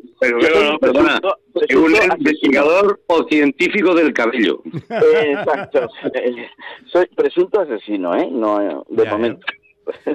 no, 0.70 0.78
perdona. 0.78 1.20
un 1.76 2.20
investigador 2.20 3.00
o 3.08 3.24
científico 3.24 3.94
del 3.94 4.12
cabello. 4.12 4.62
exacto. 4.88 5.88
Eh, 6.14 6.46
soy 6.86 7.06
presunto 7.16 7.60
asesino, 7.60 8.14
¿eh? 8.16 8.28
No, 8.30 8.84
de 8.88 9.04
momento. 9.06 9.44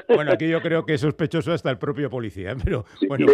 Bueno, 0.07 0.31
aquí 0.31 0.47
yo 0.47 0.61
creo 0.61 0.85
que 0.85 0.95
es 0.95 1.01
sospechoso 1.01 1.51
hasta 1.53 1.69
el 1.69 1.77
propio 1.77 2.09
policía, 2.09 2.55
pero 2.63 2.85
bueno. 3.07 3.27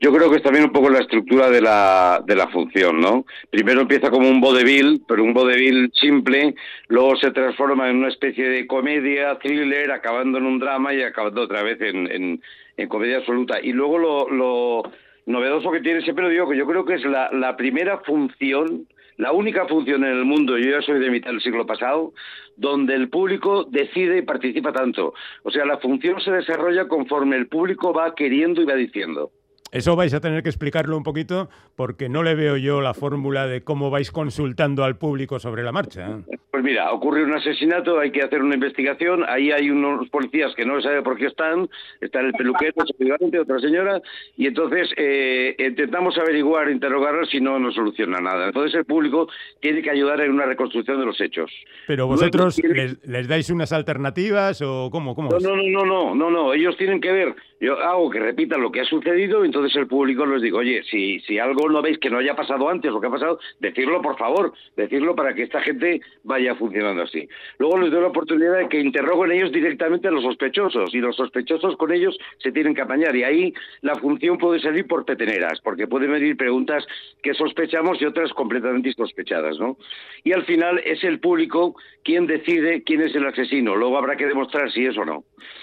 Yo 0.00 0.12
creo 0.12 0.30
que 0.30 0.36
es 0.36 0.42
también 0.42 0.64
un 0.64 0.72
poco 0.72 0.90
la 0.90 1.00
estructura 1.00 1.50
de 1.50 1.60
la, 1.60 2.22
de 2.26 2.34
la 2.34 2.48
función, 2.48 3.00
¿no? 3.00 3.24
Primero 3.50 3.82
empieza 3.82 4.10
como 4.10 4.28
un 4.28 4.40
vodevil, 4.40 5.02
pero 5.06 5.22
un 5.22 5.32
vodevil 5.32 5.90
simple, 5.94 6.54
luego 6.88 7.16
se 7.16 7.30
transforma 7.30 7.88
en 7.88 7.96
una 7.96 8.08
especie 8.08 8.48
de 8.48 8.66
comedia, 8.66 9.38
thriller, 9.38 9.92
acabando 9.92 10.38
en 10.38 10.46
un 10.46 10.58
drama 10.58 10.92
y 10.94 11.02
acabando 11.02 11.42
otra 11.42 11.62
vez 11.62 11.80
en, 11.80 12.40
en, 12.76 12.88
comedia 12.88 13.18
absoluta. 13.18 13.60
Y 13.62 13.72
luego 13.72 13.98
lo, 13.98 14.28
lo 14.28 14.82
novedoso 15.26 15.70
que 15.70 15.80
tiene, 15.80 16.02
siempre 16.02 16.24
lo 16.24 16.30
digo, 16.30 16.48
que 16.48 16.56
yo 16.56 16.66
creo 16.66 16.84
que 16.84 16.94
es 16.94 17.04
la, 17.04 17.30
la 17.30 17.56
primera 17.56 17.98
función 17.98 18.88
la 19.16 19.32
única 19.32 19.66
función 19.66 20.04
en 20.04 20.12
el 20.12 20.24
mundo, 20.24 20.58
yo 20.58 20.70
ya 20.70 20.82
soy 20.82 20.98
de 20.98 21.10
mitad 21.10 21.30
del 21.30 21.40
siglo 21.40 21.66
pasado, 21.66 22.12
donde 22.56 22.94
el 22.94 23.08
público 23.08 23.64
decide 23.64 24.18
y 24.18 24.22
participa 24.22 24.72
tanto. 24.72 25.14
O 25.42 25.50
sea, 25.50 25.64
la 25.64 25.78
función 25.78 26.20
se 26.20 26.30
desarrolla 26.30 26.88
conforme 26.88 27.36
el 27.36 27.48
público 27.48 27.92
va 27.92 28.14
queriendo 28.14 28.62
y 28.62 28.64
va 28.64 28.74
diciendo. 28.74 29.30
Eso 29.72 29.96
vais 29.96 30.12
a 30.12 30.20
tener 30.20 30.42
que 30.42 30.50
explicarlo 30.50 30.98
un 30.98 31.02
poquito 31.02 31.48
porque 31.76 32.10
no 32.10 32.22
le 32.22 32.34
veo 32.34 32.58
yo 32.58 32.82
la 32.82 32.92
fórmula 32.92 33.46
de 33.46 33.64
cómo 33.64 33.88
vais 33.88 34.10
consultando 34.10 34.84
al 34.84 34.98
público 34.98 35.38
sobre 35.38 35.62
la 35.62 35.72
marcha. 35.72 36.18
Pues 36.50 36.62
mira, 36.62 36.92
ocurre 36.92 37.24
un 37.24 37.32
asesinato, 37.32 37.98
hay 37.98 38.12
que 38.12 38.20
hacer 38.20 38.42
una 38.42 38.54
investigación, 38.54 39.24
ahí 39.26 39.50
hay 39.50 39.70
unos 39.70 40.10
policías 40.10 40.54
que 40.54 40.66
no 40.66 40.82
saben 40.82 41.02
por 41.02 41.16
qué 41.16 41.24
están, 41.24 41.70
está 42.02 42.20
el 42.20 42.34
peluquero, 42.34 42.74
otra 43.42 43.58
señora, 43.60 44.02
y 44.36 44.46
entonces 44.46 44.90
eh, 44.98 45.56
intentamos 45.58 46.18
averiguar, 46.18 46.70
interrogarlos 46.70 47.30
si 47.30 47.40
no 47.40 47.58
nos 47.58 47.74
soluciona 47.74 48.20
nada. 48.20 48.48
Entonces 48.48 48.74
el 48.74 48.84
público 48.84 49.28
tiene 49.60 49.80
que 49.80 49.88
ayudar 49.88 50.20
en 50.20 50.32
una 50.32 50.44
reconstrucción 50.44 51.00
de 51.00 51.06
los 51.06 51.18
hechos. 51.18 51.50
Pero 51.86 52.06
vosotros 52.06 52.60
les, 52.62 53.26
dais 53.26 53.48
unas 53.48 53.72
alternativas 53.72 54.60
o 54.60 54.90
cómo, 54.92 55.14
cómo 55.14 55.30
no, 55.30 55.38
no, 55.38 55.56
no, 55.56 55.86
no, 55.86 56.14
no, 56.14 56.30
no, 56.30 56.52
ellos 56.52 56.76
tienen 56.76 57.00
que 57.00 57.10
ver, 57.10 57.34
yo 57.62 57.80
hago 57.80 58.10
que 58.10 58.20
repitan 58.20 58.60
lo 58.60 58.70
que 58.70 58.80
ha 58.80 58.84
sucedido, 58.84 59.44
entonces 59.44 59.62
entonces 59.62 59.80
el 59.80 59.86
público 59.86 60.26
les 60.26 60.42
digo, 60.42 60.58
oye, 60.58 60.82
si, 60.90 61.20
si 61.20 61.38
algo 61.38 61.68
no 61.68 61.80
veis 61.82 61.96
que 61.98 62.10
no 62.10 62.18
haya 62.18 62.34
pasado 62.34 62.68
antes 62.68 62.90
o 62.90 63.00
que 63.00 63.06
ha 63.06 63.10
pasado, 63.10 63.38
decirlo 63.60 64.02
por 64.02 64.18
favor, 64.18 64.52
decirlo 64.76 65.14
para 65.14 65.34
que 65.34 65.44
esta 65.44 65.60
gente 65.60 66.00
vaya 66.24 66.56
funcionando 66.56 67.04
así. 67.04 67.28
Luego 67.58 67.78
les 67.78 67.92
doy 67.92 68.00
la 68.00 68.08
oportunidad 68.08 68.58
de 68.58 68.68
que 68.68 68.80
interroguen 68.80 69.30
ellos 69.30 69.52
directamente 69.52 70.08
a 70.08 70.10
los 70.10 70.24
sospechosos 70.24 70.92
y 70.92 70.98
los 70.98 71.14
sospechosos 71.14 71.76
con 71.76 71.92
ellos 71.92 72.18
se 72.38 72.50
tienen 72.50 72.74
que 72.74 72.80
apañar 72.80 73.14
y 73.14 73.22
ahí 73.22 73.54
la 73.82 73.94
función 73.94 74.36
puede 74.36 74.58
salir 74.58 74.84
por 74.88 75.04
peteneras, 75.04 75.60
porque 75.62 75.86
pueden 75.86 76.10
venir 76.10 76.36
preguntas 76.36 76.84
que 77.22 77.34
sospechamos 77.34 78.02
y 78.02 78.06
otras 78.06 78.32
completamente 78.32 78.88
insospechadas, 78.88 79.60
¿no? 79.60 79.76
Y 80.24 80.32
al 80.32 80.44
final 80.44 80.80
es 80.84 81.04
el 81.04 81.20
público 81.20 81.76
quien 82.02 82.26
decide 82.26 82.82
quién 82.82 83.02
es 83.02 83.14
el 83.14 83.26
asesino, 83.26 83.76
luego 83.76 83.96
habrá 83.96 84.16
que 84.16 84.26
demostrar 84.26 84.72
si 84.72 84.86
es 84.86 84.98
o 84.98 85.04
no. 85.04 85.22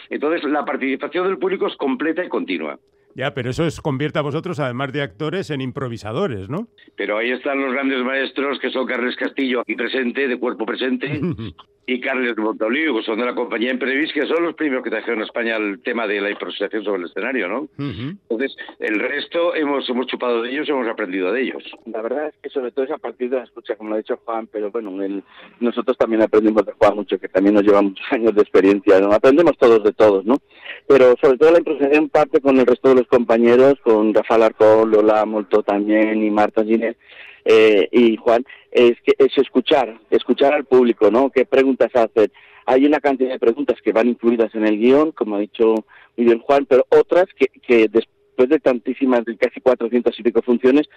Entonces 0.09 0.49
la 0.49 0.63
participación 0.63 1.27
del 1.27 1.37
público 1.37 1.67
es 1.67 1.75
completa 1.89 2.23
y 2.23 2.29
continua. 2.29 2.79
Ya, 3.15 3.33
pero 3.33 3.49
eso 3.49 3.65
os 3.65 3.81
convierte 3.81 4.19
a 4.19 4.21
vosotros, 4.21 4.59
además 4.59 4.93
de 4.93 5.01
actores, 5.01 5.49
en 5.49 5.61
improvisadores, 5.61 6.47
¿no? 6.47 6.67
Pero 6.95 7.17
ahí 7.17 7.31
están 7.31 7.59
los 7.59 7.73
grandes 7.73 8.03
maestros, 8.03 8.59
que 8.59 8.69
son 8.69 8.85
Carles 8.85 9.15
Castillo, 9.15 9.61
aquí 9.61 9.75
presente, 9.75 10.27
de 10.27 10.37
cuerpo 10.37 10.65
presente, 10.65 11.19
y 11.91 11.99
Carles 11.99 12.37
Montoliu, 12.37 12.97
que 12.97 13.03
son 13.03 13.17
de 13.17 13.25
la 13.25 13.33
compañía 13.33 13.71
Imprevis, 13.71 14.13
que 14.13 14.27
son 14.27 14.43
los 14.43 14.53
primeros 14.53 14.83
que 14.83 14.91
trajeron 14.91 15.21
a 15.21 15.25
España 15.25 15.55
el 15.57 15.81
tema 15.81 16.05
de 16.05 16.21
la 16.21 16.29
improvisación 16.29 16.83
sobre 16.83 17.01
el 17.01 17.07
escenario, 17.07 17.47
¿no? 17.47 17.67
Entonces, 17.79 18.55
el 18.77 18.99
resto 18.99 19.55
hemos, 19.55 19.89
hemos 19.89 20.05
chupado 20.05 20.43
de 20.43 20.51
ellos 20.51 20.67
y 20.67 20.71
hemos 20.71 20.87
aprendido 20.87 21.31
de 21.31 21.41
ellos. 21.41 21.63
La 21.87 22.03
verdad 22.03 22.27
es 22.27 22.35
que 22.43 22.49
sobre 22.49 22.71
todo 22.71 22.85
es 22.85 22.91
a 22.91 22.99
partir 22.99 23.31
de 23.31 23.37
la 23.37 23.43
escucha, 23.43 23.75
como 23.75 23.89
lo 23.89 23.95
ha 23.95 23.97
dicho 23.97 24.19
Juan, 24.23 24.47
pero 24.51 24.69
bueno, 24.69 24.91
nosotros 25.59 25.97
también 25.97 26.21
aprendimos 26.21 26.63
de 26.63 26.73
Juan 26.73 26.95
mucho, 26.95 27.17
que 27.17 27.27
también 27.27 27.55
nos 27.55 27.63
lleva 27.63 27.81
muchos 27.81 28.05
años 28.11 28.35
de 28.35 28.41
experiencia, 28.41 28.99
¿no? 28.99 29.11
Aprendemos 29.11 29.57
todos 29.57 29.83
de 29.83 29.91
todos, 29.93 30.23
¿no? 30.25 30.37
Pero 30.87 31.15
sobre 31.19 31.39
todo 31.39 31.51
la 31.51 31.57
improvisación 31.57 32.09
parte 32.09 32.39
con 32.39 32.59
el 32.59 32.67
resto 32.67 32.89
de 32.89 32.95
los 32.95 33.07
compañeros, 33.07 33.79
con 33.83 34.13
Rafael 34.13 34.43
Arcón, 34.43 34.91
Lola 34.91 35.25
Molto 35.25 35.63
también 35.63 36.21
y 36.21 36.29
Marta 36.29 36.63
Ginés 36.63 36.97
eh, 37.45 37.87
y 37.91 38.17
Juan, 38.17 38.45
es, 38.71 38.97
que, 39.01 39.13
es 39.17 39.37
escuchar, 39.37 39.99
escuchar 40.09 40.53
al 40.53 40.65
público, 40.65 41.09
¿no? 41.11 41.29
¿Qué 41.29 41.45
preguntas 41.45 41.89
hacer? 41.93 42.31
Hay 42.65 42.85
una 42.85 42.99
cantidad 42.99 43.31
de 43.31 43.39
preguntas 43.39 43.77
que 43.83 43.91
van 43.91 44.07
incluidas 44.07 44.53
en 44.53 44.65
el 44.65 44.77
guion, 44.77 45.11
como 45.11 45.35
ha 45.35 45.39
dicho 45.39 45.85
muy 46.17 46.25
bien 46.25 46.39
Juan, 46.39 46.65
pero 46.65 46.85
otras 46.89 47.25
que, 47.35 47.47
que 47.65 47.87
después 47.87 48.49
de 48.49 48.59
tantísimas, 48.59 49.25
de 49.25 49.37
casi 49.37 49.59
400 49.59 50.19
y 50.19 50.23
pico 50.23 50.41
funciones, 50.41 50.87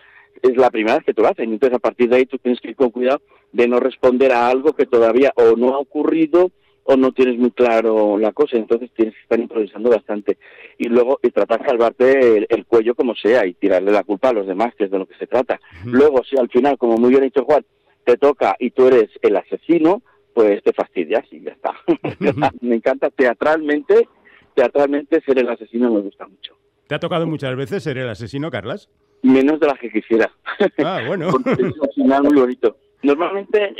es 0.42 0.56
la 0.56 0.70
primera 0.70 0.96
vez 0.96 1.04
que 1.04 1.14
tú 1.14 1.22
lo 1.22 1.28
haces. 1.28 1.44
Entonces, 1.44 1.76
a 1.76 1.80
partir 1.80 2.08
de 2.08 2.16
ahí, 2.16 2.26
tú 2.26 2.38
tienes 2.38 2.60
que 2.60 2.70
ir 2.70 2.76
con 2.76 2.90
cuidado 2.90 3.20
de 3.52 3.68
no 3.68 3.80
responder 3.80 4.32
a 4.32 4.48
algo 4.48 4.72
que 4.72 4.86
todavía 4.86 5.32
o 5.36 5.56
no 5.56 5.74
ha 5.74 5.78
ocurrido 5.78 6.50
o 6.84 6.96
no 6.96 7.12
tienes 7.12 7.38
muy 7.38 7.50
claro 7.50 8.18
la 8.18 8.32
cosa, 8.32 8.56
entonces 8.56 8.90
tienes 8.94 9.14
que 9.14 9.22
estar 9.22 9.38
improvisando 9.38 9.90
bastante. 9.90 10.38
Y 10.78 10.88
luego 10.88 11.18
y 11.22 11.30
tratar 11.30 11.60
de 11.60 11.66
salvarte 11.66 12.46
el, 12.48 12.66
cuello 12.66 12.94
como 12.94 13.14
sea 13.14 13.46
y 13.46 13.54
tirarle 13.54 13.92
la 13.92 14.04
culpa 14.04 14.30
a 14.30 14.32
los 14.32 14.46
demás, 14.46 14.74
que 14.76 14.84
es 14.84 14.90
de 14.90 14.98
lo 14.98 15.06
que 15.06 15.16
se 15.16 15.26
trata. 15.26 15.60
Luego, 15.84 16.22
si 16.24 16.36
al 16.36 16.48
final, 16.48 16.78
como 16.78 16.96
muy 16.96 17.10
bien 17.10 17.22
ha 17.22 17.26
dicho 17.26 17.44
Juan, 17.44 17.64
te 18.04 18.16
toca 18.16 18.56
y 18.58 18.70
tú 18.70 18.88
eres 18.88 19.10
el 19.22 19.36
asesino, 19.36 20.02
pues 20.34 20.62
te 20.62 20.72
fastidias 20.72 21.24
y 21.30 21.40
ya 21.40 21.52
está. 21.52 21.74
me 22.60 22.76
encanta 22.76 23.10
teatralmente, 23.10 24.08
teatralmente 24.54 25.20
ser 25.20 25.38
el 25.38 25.48
asesino 25.48 25.92
me 25.92 26.00
gusta 26.00 26.26
mucho. 26.26 26.56
¿Te 26.86 26.96
ha 26.96 27.00
tocado 27.00 27.26
muchas 27.26 27.56
veces 27.56 27.82
ser 27.82 27.98
el 27.98 28.08
asesino, 28.08 28.50
Carlas? 28.50 28.90
Menos 29.22 29.60
de 29.60 29.66
las 29.66 29.78
que 29.78 29.90
quisiera. 29.90 30.30
Ah, 30.84 31.00
bueno. 31.06 31.28
Porque 31.30 31.52
es 31.52 31.78
un 31.78 31.88
final 31.94 32.24
muy 32.24 32.40
bonito. 32.40 32.76
Normalmente 33.02 33.74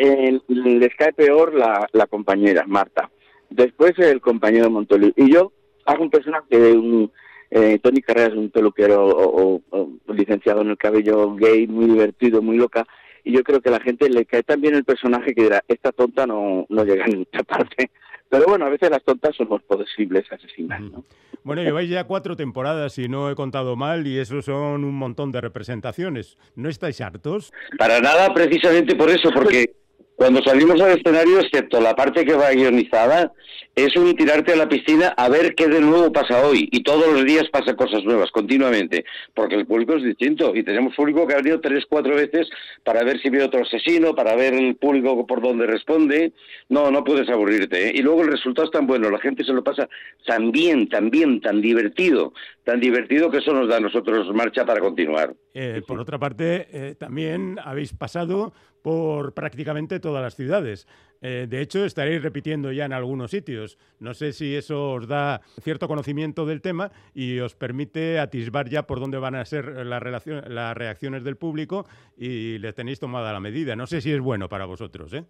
les 0.49 0.95
cae 0.97 1.13
peor 1.13 1.55
la, 1.55 2.07
compañera, 2.09 2.65
Marta. 2.67 3.11
después 3.51 3.99
el 3.99 4.21
compañero 4.21 4.71
Montolio. 4.71 5.13
Y 5.17 5.33
yo 5.33 5.53
hago 5.87 6.03
un 6.03 6.11
personaje 6.11 6.59
de 6.59 6.73
un... 6.73 7.13
Eh, 7.55 7.79
Tony 7.83 8.01
Carreras 8.01 8.33
un 8.33 8.49
peluquero 8.49 9.07
o, 9.07 9.61
licenciado 10.09 10.63
en 10.63 10.71
el 10.71 10.79
cabello 10.79 11.35
gay, 11.35 11.67
muy 11.67 11.85
divertido, 11.85 12.41
muy 12.41 12.57
loca, 12.57 12.87
y 13.25 13.33
yo 13.33 13.43
creo 13.43 13.61
que 13.61 13.69
a 13.69 13.73
la 13.73 13.81
gente 13.81 14.09
le 14.09 14.25
cae 14.25 14.43
tan 14.43 14.63
bien 14.63 14.75
el 14.75 14.85
personaje 14.85 15.35
que 15.35 15.43
dirá, 15.43 15.63
esta 15.69 15.93
tonta 15.93 16.27
no, 16.27 16.65
no 16.71 16.85
llega 16.85 17.05
a 17.05 17.09
ninguna 17.09 17.43
parte. 17.47 17.91
Pero 18.33 18.47
bueno, 18.47 18.65
a 18.65 18.71
veces 18.71 18.89
las 18.89 19.05
tontas 19.05 19.37
somos 19.37 19.63
posibles 19.65 20.25
asesinas. 20.33 20.81
¿no? 20.81 21.05
Bueno, 21.45 21.63
lleváis 21.63 21.91
ya 21.91 22.05
cuatro 22.05 22.35
temporadas, 22.35 22.95
si 22.95 23.07
no 23.07 23.31
he 23.31 23.35
contado 23.35 23.77
mal, 23.77 24.07
y 24.07 24.19
eso 24.19 24.41
son 24.41 24.85
un 24.85 24.95
montón 24.95 25.33
de 25.33 25.43
representaciones. 25.43 26.39
¿No 26.57 26.71
estáis 26.71 27.03
hartos? 27.03 27.53
Para 27.77 28.01
nada, 28.01 28.33
precisamente 28.33 28.97
por 28.97 29.11
eso, 29.11 29.29
porque 29.35 29.75
cuando 30.17 30.43
salimos 30.43 30.81
al 30.81 30.99
escenario, 30.99 31.41
excepto 31.41 31.81
la 31.81 31.97
parte 31.97 32.25
que 32.25 32.35
va 32.35 32.51
guionizada, 32.51 33.33
es 33.75 33.97
un 33.97 34.15
tirarte 34.15 34.53
a 34.53 34.57
la 34.57 34.69
piscina 34.69 35.09
a 35.17 35.29
ver 35.29 35.55
qué 35.55 35.67
de 35.67 35.81
nuevo 35.81 36.13
pasa 36.13 36.47
hoy. 36.47 36.69
Y 36.71 36.83
todos 36.83 37.11
los 37.11 37.25
días 37.25 37.49
pasa 37.51 37.75
cosas 37.75 38.05
nuevas, 38.05 38.31
continuamente, 38.31 39.05
porque 39.35 39.55
el 39.55 39.67
público 39.67 39.95
es 39.95 40.03
distinto. 40.03 40.55
Y 40.55 40.63
tenemos 40.63 40.95
público 40.95 41.27
que 41.27 41.35
ha 41.35 41.39
venido 41.39 41.61
tres, 41.61 41.85
cuatro 41.89 42.15
veces 42.15 42.49
para 42.85 43.03
ver 43.03 43.21
si 43.21 43.31
ve 43.31 43.43
otro 43.43 43.63
asesino, 43.63 44.15
para 44.15 44.37
ver 44.37 44.53
el 44.55 44.77
público 44.77 45.27
por 45.27 45.41
dónde 45.41 45.67
responde. 45.67 46.33
No, 46.69 46.91
no 46.91 47.03
puedes 47.03 47.29
aburrirte. 47.31 47.89
¿eh? 47.89 47.93
Y 47.95 48.03
luego 48.03 48.23
el 48.23 48.33
resultado 48.33 48.67
es 48.67 48.73
tan 48.73 48.87
bueno, 48.87 49.11
la 49.11 49.19
gente 49.19 49.43
se 49.43 49.53
lo 49.53 49.65
pasa 49.65 49.89
tan 50.27 50.53
bien, 50.53 50.89
tan 50.89 51.09
bien, 51.09 51.41
tan 51.41 51.63
divertido, 51.63 52.35
tan 52.65 52.79
divertido 52.79 53.31
que 53.31 53.39
eso 53.39 53.55
nos 53.55 53.69
da 53.69 53.79
a 53.79 53.81
nosotros 53.81 54.33
marcha 54.35 54.67
para 54.67 54.81
continuar. 54.81 55.35
Eh, 55.55 55.81
por 55.87 55.99
otra 55.99 56.19
parte, 56.19 56.69
eh, 56.73 56.95
también 56.99 57.59
habéis 57.65 57.95
pasado 57.95 58.53
por 58.83 59.33
prácticamente 59.33 60.01
todas 60.13 60.23
las 60.23 60.37
ciudades. 60.37 60.87
Eh, 61.23 61.47
de 61.49 61.63
hecho, 61.63 61.87
estaréis 61.87 62.23
repitiendo 62.23 62.71
ya 62.71 62.85
en 62.85 62.93
algunos 62.93 63.31
sitios. 63.31 63.79
No 63.99 64.13
sé 64.13 64.35
si 64.35 64.55
eso 64.55 64.93
os 64.93 65.09
da 65.09 65.41
cierto 65.63 65.89
conocimiento 65.89 66.45
del 66.45 66.61
tema 66.61 66.91
y 67.15 67.39
os 67.39 67.55
permite 67.55 68.19
atisbar 68.19 68.69
ya 68.69 68.83
por 68.83 69.01
dónde 69.01 69.17
van 69.19 69.37
a 69.37 69.45
ser 69.47 69.87
las, 69.87 70.27
las 70.27 70.77
reacciones 70.77 71.25
del 71.25 71.37
público 71.37 71.87
y 72.19 72.59
le 72.59 72.75
tenéis 72.75 73.01
tomada 73.01 73.33
la 73.33 73.41
medida. 73.41 73.75
No 73.75 73.87
sé 73.87 74.03
si 74.03 74.13
es 74.13 74.21
bueno 74.21 74.51
para 74.51 74.67
vosotros. 74.67 75.15
¿eh? 75.15 75.25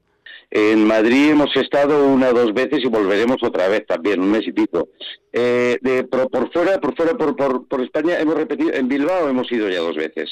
En 0.50 0.84
Madrid 0.86 1.30
hemos 1.30 1.54
estado 1.56 2.06
una 2.06 2.30
o 2.30 2.32
dos 2.32 2.52
veces 2.52 2.82
y 2.82 2.88
volveremos 2.88 3.36
otra 3.42 3.68
vez 3.68 3.86
también, 3.86 4.20
un 4.20 4.30
mes 4.30 4.46
y 4.46 4.52
pico. 4.52 4.88
Eh, 5.32 5.78
de, 5.80 6.04
por, 6.04 6.52
fuera, 6.52 6.78
por 6.78 6.94
fuera, 6.94 7.16
por, 7.16 7.66
por, 7.66 7.80
España 7.82 8.18
hemos 8.18 8.34
repetido, 8.34 8.72
en 8.74 8.86
Bilbao 8.86 9.28
hemos 9.30 9.50
ido 9.50 9.68
ya 9.70 9.80
dos 9.80 9.96
veces, 9.96 10.28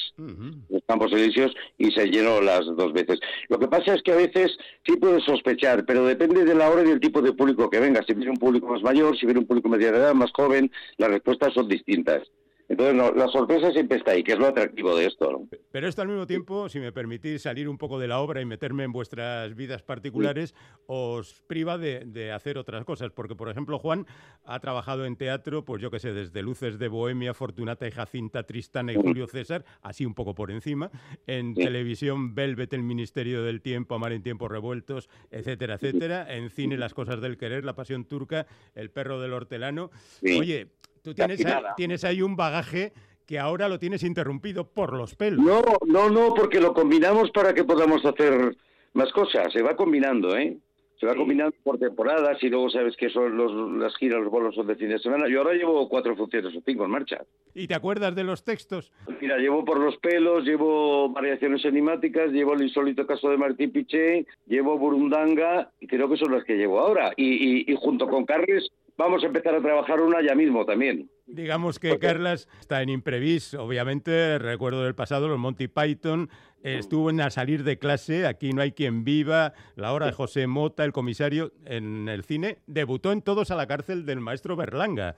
Campos 0.90 1.12
Elíseos, 1.12 1.54
y 1.78 1.92
se 1.92 2.06
llenó 2.06 2.40
las 2.40 2.66
dos 2.66 2.92
veces. 2.92 3.20
Lo 3.48 3.58
que 3.58 3.68
pasa 3.68 3.94
es 3.94 4.02
que 4.02 4.12
a 4.12 4.16
veces 4.16 4.56
sí 4.84 4.96
puedes 4.96 5.22
sospechar, 5.24 5.84
pero 5.86 6.04
depende 6.04 6.44
de 6.44 6.54
la 6.54 6.68
hora 6.68 6.82
y 6.82 6.88
del 6.88 7.00
tipo 7.00 7.22
de 7.22 7.32
público 7.32 7.70
que 7.70 7.78
venga. 7.78 8.02
Si 8.06 8.12
viene 8.12 8.32
un 8.32 8.38
público 8.38 8.66
más 8.66 8.82
mayor, 8.82 9.16
si 9.16 9.26
viene 9.26 9.40
un 9.40 9.46
público 9.46 9.68
media 9.68 9.90
edad, 9.90 10.14
más 10.14 10.32
joven, 10.32 10.70
las 10.96 11.10
respuestas 11.10 11.54
son 11.54 11.68
distintas. 11.68 12.22
Entonces, 12.70 13.16
la 13.16 13.26
sorpresa 13.26 13.72
siempre 13.72 13.98
está 13.98 14.12
ahí, 14.12 14.22
que 14.22 14.34
es 14.34 14.38
lo 14.38 14.46
atractivo 14.46 14.94
de 14.94 15.06
esto. 15.06 15.44
Pero 15.72 15.88
esto 15.88 16.02
al 16.02 16.08
mismo 16.08 16.28
tiempo, 16.28 16.68
si 16.68 16.78
me 16.78 16.92
permitís 16.92 17.42
salir 17.42 17.68
un 17.68 17.76
poco 17.76 17.98
de 17.98 18.06
la 18.06 18.20
obra 18.20 18.40
y 18.40 18.44
meterme 18.44 18.84
en 18.84 18.92
vuestras 18.92 19.56
vidas 19.56 19.82
particulares, 19.82 20.54
os 20.86 21.42
priva 21.48 21.78
de, 21.78 22.30
hacer 22.32 22.58
otras 22.58 22.84
cosas. 22.84 23.10
Porque, 23.10 23.34
por 23.34 23.48
ejemplo, 23.48 23.80
Juan 23.80 24.06
ha 24.44 24.60
trabajado 24.60 25.04
en 25.04 25.16
teatro, 25.16 25.64
pues 25.64 25.82
yo 25.82 25.90
qué 25.90 25.98
sé, 25.98 26.12
desde 26.12 26.42
Luces 26.42 26.78
de 26.78 26.86
Bohemia, 26.86 27.34
Fortunata 27.34 27.88
y 27.88 27.90
Jacinta, 27.90 28.44
Tristana 28.44 28.92
y 28.92 28.94
Julio 28.94 29.26
César, 29.26 29.64
así 29.82 30.06
un 30.06 30.14
poco 30.14 30.36
por 30.36 30.52
encima. 30.52 30.92
En 31.26 31.54
televisión, 31.54 32.36
Velvet, 32.36 32.72
El 32.72 32.84
Ministerio 32.84 33.42
del 33.42 33.62
Tiempo, 33.62 33.96
Amar 33.96 34.12
en 34.12 34.22
Tiempos 34.22 34.48
Revueltos, 34.48 35.08
etcétera, 35.32 35.74
etcétera. 35.74 36.36
En 36.36 36.50
cine, 36.50 36.78
Las 36.78 36.94
Cosas 36.94 37.20
del 37.20 37.36
Querer, 37.36 37.64
La 37.64 37.74
Pasión 37.74 38.04
Turca, 38.04 38.46
El 38.76 38.92
Perro 38.92 39.20
del 39.20 39.32
Hortelano. 39.32 39.90
Oye, 40.22 40.68
Tú 41.02 41.14
tienes, 41.14 41.42
tienes 41.76 42.04
ahí 42.04 42.22
un 42.22 42.36
bagaje 42.36 42.92
que 43.26 43.38
ahora 43.38 43.68
lo 43.68 43.78
tienes 43.78 44.02
interrumpido 44.02 44.64
por 44.64 44.92
los 44.92 45.14
pelos. 45.14 45.44
No, 45.44 45.62
no, 45.86 46.10
no, 46.10 46.34
porque 46.34 46.60
lo 46.60 46.74
combinamos 46.74 47.30
para 47.30 47.54
que 47.54 47.62
podamos 47.62 48.04
hacer 48.04 48.56
más 48.92 49.12
cosas. 49.12 49.52
Se 49.52 49.62
va 49.62 49.76
combinando, 49.76 50.36
¿eh? 50.36 50.56
Se 50.98 51.06
va 51.06 51.14
combinando 51.14 51.54
por 51.62 51.78
temporadas 51.78 52.42
y 52.42 52.50
luego 52.50 52.68
sabes 52.68 52.94
que 52.94 53.08
son 53.08 53.34
los, 53.34 53.80
las 53.80 53.96
giras, 53.96 54.20
los 54.20 54.30
bolos 54.30 54.54
son 54.54 54.66
de 54.66 54.74
fin 54.76 54.90
de 54.90 54.98
semana. 54.98 55.28
Yo 55.28 55.38
ahora 55.38 55.54
llevo 55.54 55.88
cuatro 55.88 56.14
funciones 56.14 56.54
o 56.54 56.60
cinco 56.66 56.84
en 56.84 56.90
marcha. 56.90 57.22
¿Y 57.54 57.66
te 57.68 57.74
acuerdas 57.74 58.14
de 58.14 58.24
los 58.24 58.44
textos? 58.44 58.92
Mira, 59.20 59.38
llevo 59.38 59.64
por 59.64 59.78
los 59.78 59.96
pelos, 59.96 60.44
llevo 60.44 61.08
variaciones 61.08 61.64
enigmáticas, 61.64 62.32
llevo 62.32 62.52
el 62.52 62.64
insólito 62.64 63.06
caso 63.06 63.30
de 63.30 63.38
Martín 63.38 63.70
Piché, 63.70 64.26
llevo 64.46 64.76
Burundanga 64.76 65.70
y 65.80 65.86
creo 65.86 66.10
que 66.10 66.18
son 66.18 66.32
las 66.32 66.44
que 66.44 66.56
llevo 66.56 66.80
ahora. 66.80 67.12
Y, 67.16 67.72
y 67.72 67.76
junto 67.76 68.06
con 68.06 68.26
Carles 68.26 68.68
vamos 69.00 69.22
a 69.24 69.26
empezar 69.26 69.54
a 69.54 69.62
trabajar 69.62 70.00
una 70.00 70.22
ya 70.22 70.34
mismo 70.34 70.64
también. 70.66 71.10
Digamos 71.26 71.78
que 71.78 71.98
Carlas 71.98 72.48
está 72.60 72.82
en 72.82 72.90
imprevis, 72.90 73.54
obviamente, 73.54 74.38
recuerdo 74.38 74.84
del 74.84 74.94
pasado, 74.94 75.28
los 75.28 75.38
Monty 75.38 75.68
Python, 75.68 76.28
estuvo 76.62 77.08
en 77.08 77.20
a 77.22 77.30
salir 77.30 77.64
de 77.64 77.78
clase, 77.78 78.26
aquí 78.26 78.52
no 78.52 78.60
hay 78.60 78.72
quien 78.72 79.04
viva, 79.04 79.54
la 79.74 79.92
hora 79.92 80.06
de 80.06 80.12
José 80.12 80.46
Mota, 80.46 80.84
el 80.84 80.92
comisario 80.92 81.52
en 81.64 82.08
el 82.08 82.24
cine, 82.24 82.58
debutó 82.66 83.12
en 83.12 83.22
Todos 83.22 83.50
a 83.50 83.56
la 83.56 83.66
cárcel 83.66 84.04
del 84.04 84.20
maestro 84.20 84.54
Berlanga. 84.54 85.16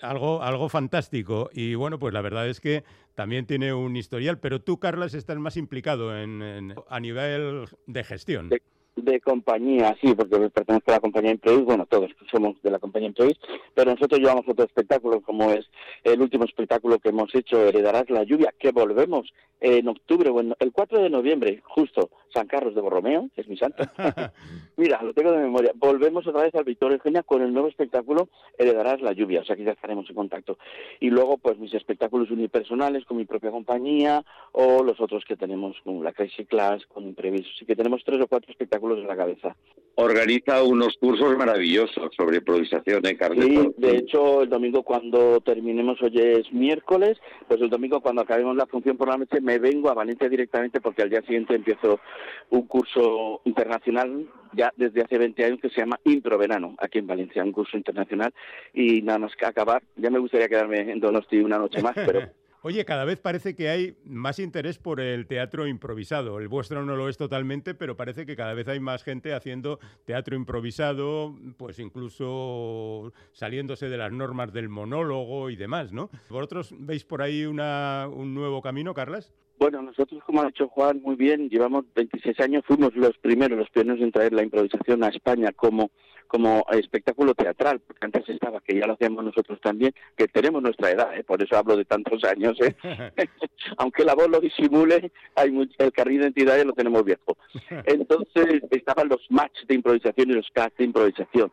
algo, 0.00 0.42
algo 0.42 0.68
fantástico. 0.68 1.50
Y 1.52 1.74
bueno, 1.74 1.98
pues 1.98 2.14
la 2.14 2.22
verdad 2.22 2.48
es 2.48 2.60
que 2.60 2.84
también 3.14 3.44
tiene 3.44 3.74
un 3.74 3.94
historial, 3.96 4.38
pero 4.38 4.62
tú, 4.62 4.78
Carlas, 4.78 5.12
estás 5.12 5.36
más 5.38 5.58
implicado 5.58 6.16
en, 6.16 6.74
a 6.88 7.00
nivel 7.00 7.66
de 7.86 8.04
gestión 8.04 8.48
de 8.96 9.20
compañía, 9.20 9.96
sí, 10.00 10.14
porque 10.14 10.50
pertenezco 10.50 10.90
a 10.90 10.94
la 10.94 11.00
compañía 11.00 11.32
Imprevis, 11.32 11.64
bueno, 11.64 11.86
todos 11.86 12.10
somos 12.30 12.60
de 12.62 12.70
la 12.70 12.78
compañía 12.78 13.08
Imprevis, 13.08 13.38
pero 13.74 13.92
nosotros 13.92 14.20
llevamos 14.20 14.48
otro 14.48 14.64
espectáculo, 14.64 15.20
como 15.20 15.50
es 15.50 15.66
el 16.04 16.20
último 16.20 16.44
espectáculo 16.44 16.98
que 16.98 17.08
hemos 17.08 17.34
hecho, 17.34 17.60
Heredarás 17.62 18.10
la 18.10 18.24
lluvia, 18.24 18.52
que 18.58 18.70
volvemos 18.70 19.32
en 19.60 19.88
octubre, 19.88 20.28
bueno, 20.30 20.56
el 20.58 20.72
4 20.72 21.02
de 21.02 21.08
noviembre, 21.08 21.62
justo, 21.64 22.10
San 22.34 22.46
Carlos 22.46 22.74
de 22.74 22.80
Borromeo, 22.80 23.28
que 23.34 23.42
es 23.42 23.48
mi 23.48 23.56
santo. 23.56 23.84
Mira, 24.76 25.00
lo 25.02 25.12
tengo 25.12 25.30
de 25.32 25.38
memoria. 25.38 25.70
Volvemos 25.76 26.26
otra 26.26 26.42
vez 26.42 26.54
al 26.54 26.64
Victoria 26.64 26.96
Eugenia 26.96 27.22
con 27.22 27.42
el 27.42 27.52
nuevo 27.52 27.68
espectáculo 27.68 28.28
Heredarás 28.58 29.00
la 29.02 29.12
lluvia, 29.12 29.42
o 29.42 29.44
sea 29.44 29.54
que 29.54 29.64
ya 29.64 29.72
estaremos 29.72 30.08
en 30.08 30.16
contacto. 30.16 30.58
Y 30.98 31.10
luego, 31.10 31.38
pues 31.38 31.58
mis 31.58 31.74
espectáculos 31.74 32.30
unipersonales 32.30 33.04
con 33.04 33.18
mi 33.18 33.24
propia 33.24 33.50
compañía 33.50 34.24
o 34.52 34.82
los 34.82 35.00
otros 35.00 35.24
que 35.24 35.36
tenemos 35.36 35.76
con 35.84 36.02
la 36.02 36.12
Crazy 36.12 36.44
Class, 36.46 36.84
con 36.86 37.04
Impreviso. 37.04 37.50
Así 37.54 37.64
que 37.64 37.76
tenemos 37.76 38.02
tres 38.04 38.20
o 38.20 38.26
cuatro 38.26 38.50
espectáculos 38.50 38.81
en 38.90 39.06
la 39.06 39.16
cabeza. 39.16 39.56
Organiza 39.94 40.62
unos 40.62 40.96
cursos 40.98 41.36
maravillosos 41.36 42.14
sobre 42.16 42.38
improvisación, 42.38 43.04
¿eh, 43.04 43.14
Carlos? 43.14 43.44
Sí, 43.44 43.74
de 43.76 43.96
hecho, 43.96 44.42
el 44.42 44.48
domingo 44.48 44.82
cuando 44.82 45.40
terminemos, 45.42 46.00
hoy 46.00 46.18
es 46.18 46.50
miércoles, 46.50 47.18
pues 47.46 47.60
el 47.60 47.68
domingo 47.68 48.00
cuando 48.00 48.22
acabemos 48.22 48.56
la 48.56 48.66
función 48.66 48.96
por 48.96 49.08
la 49.08 49.18
noche 49.18 49.42
me 49.42 49.58
vengo 49.58 49.90
a 49.90 49.94
Valencia 49.94 50.30
directamente 50.30 50.80
porque 50.80 51.02
al 51.02 51.10
día 51.10 51.20
siguiente 51.20 51.54
empiezo 51.54 52.00
un 52.48 52.62
curso 52.66 53.42
internacional 53.44 54.26
ya 54.54 54.72
desde 54.76 55.02
hace 55.02 55.18
20 55.18 55.44
años 55.44 55.60
que 55.60 55.68
se 55.68 55.80
llama 55.80 56.00
Improverano, 56.04 56.74
aquí 56.78 56.98
en 56.98 57.06
Valencia, 57.06 57.44
un 57.44 57.52
curso 57.52 57.76
internacional. 57.76 58.32
Y 58.72 59.02
nada 59.02 59.18
más 59.18 59.36
que 59.36 59.44
acabar, 59.44 59.82
ya 59.96 60.08
me 60.08 60.18
gustaría 60.18 60.48
quedarme 60.48 60.90
en 60.90 61.00
Donosti 61.00 61.38
una 61.38 61.58
noche 61.58 61.82
más, 61.82 61.94
pero 61.94 62.20
Oye, 62.64 62.84
cada 62.84 63.04
vez 63.04 63.18
parece 63.18 63.56
que 63.56 63.68
hay 63.68 63.96
más 64.04 64.38
interés 64.38 64.78
por 64.78 65.00
el 65.00 65.26
teatro 65.26 65.66
improvisado. 65.66 66.38
El 66.38 66.46
vuestro 66.46 66.84
no 66.84 66.94
lo 66.94 67.08
es 67.08 67.16
totalmente, 67.16 67.74
pero 67.74 67.96
parece 67.96 68.24
que 68.24 68.36
cada 68.36 68.54
vez 68.54 68.68
hay 68.68 68.78
más 68.78 69.02
gente 69.02 69.34
haciendo 69.34 69.80
teatro 70.04 70.36
improvisado, 70.36 71.34
pues 71.56 71.80
incluso 71.80 73.12
saliéndose 73.32 73.88
de 73.88 73.96
las 73.96 74.12
normas 74.12 74.52
del 74.52 74.68
monólogo 74.68 75.50
y 75.50 75.56
demás, 75.56 75.92
¿no? 75.92 76.08
¿Vosotros 76.30 76.72
veis 76.78 77.04
por 77.04 77.20
ahí 77.20 77.46
una, 77.46 78.06
un 78.08 78.32
nuevo 78.32 78.62
camino, 78.62 78.94
Carlas? 78.94 79.34
Bueno, 79.58 79.82
nosotros, 79.82 80.22
como 80.24 80.42
ha 80.42 80.46
dicho 80.46 80.68
Juan, 80.68 81.02
muy 81.02 81.16
bien, 81.16 81.48
llevamos 81.48 81.84
26 81.96 82.38
años, 82.40 82.64
fuimos 82.64 82.94
los 82.94 83.18
primeros, 83.18 83.58
los 83.58 83.70
pioneros 83.70 84.00
en 84.00 84.12
traer 84.12 84.32
la 84.32 84.44
improvisación 84.44 85.02
a 85.02 85.08
España 85.08 85.50
como 85.50 85.90
como 86.32 86.64
espectáculo 86.70 87.34
teatral, 87.34 87.80
porque 87.80 88.06
antes 88.06 88.26
estaba, 88.26 88.62
que 88.62 88.78
ya 88.78 88.86
lo 88.86 88.94
hacíamos 88.94 89.22
nosotros 89.22 89.60
también, 89.60 89.92
que 90.16 90.28
tenemos 90.28 90.62
nuestra 90.62 90.90
edad, 90.90 91.14
¿eh? 91.14 91.24
por 91.24 91.42
eso 91.42 91.58
hablo 91.58 91.76
de 91.76 91.84
tantos 91.84 92.24
años, 92.24 92.56
¿eh? 92.62 92.74
aunque 93.76 94.02
la 94.02 94.14
voz 94.14 94.30
lo 94.30 94.40
disimule, 94.40 95.12
hay 95.36 95.68
el 95.76 95.92
carril 95.92 96.20
de 96.20 96.24
identidad 96.24 96.56
ya 96.56 96.64
lo 96.64 96.72
tenemos 96.72 97.04
viejo. 97.04 97.36
Entonces 97.84 98.62
estaban 98.70 99.10
los 99.10 99.20
match 99.28 99.58
de 99.68 99.74
improvisación 99.74 100.30
y 100.30 100.32
los 100.32 100.48
cast 100.54 100.74
de 100.78 100.84
improvisación, 100.84 101.52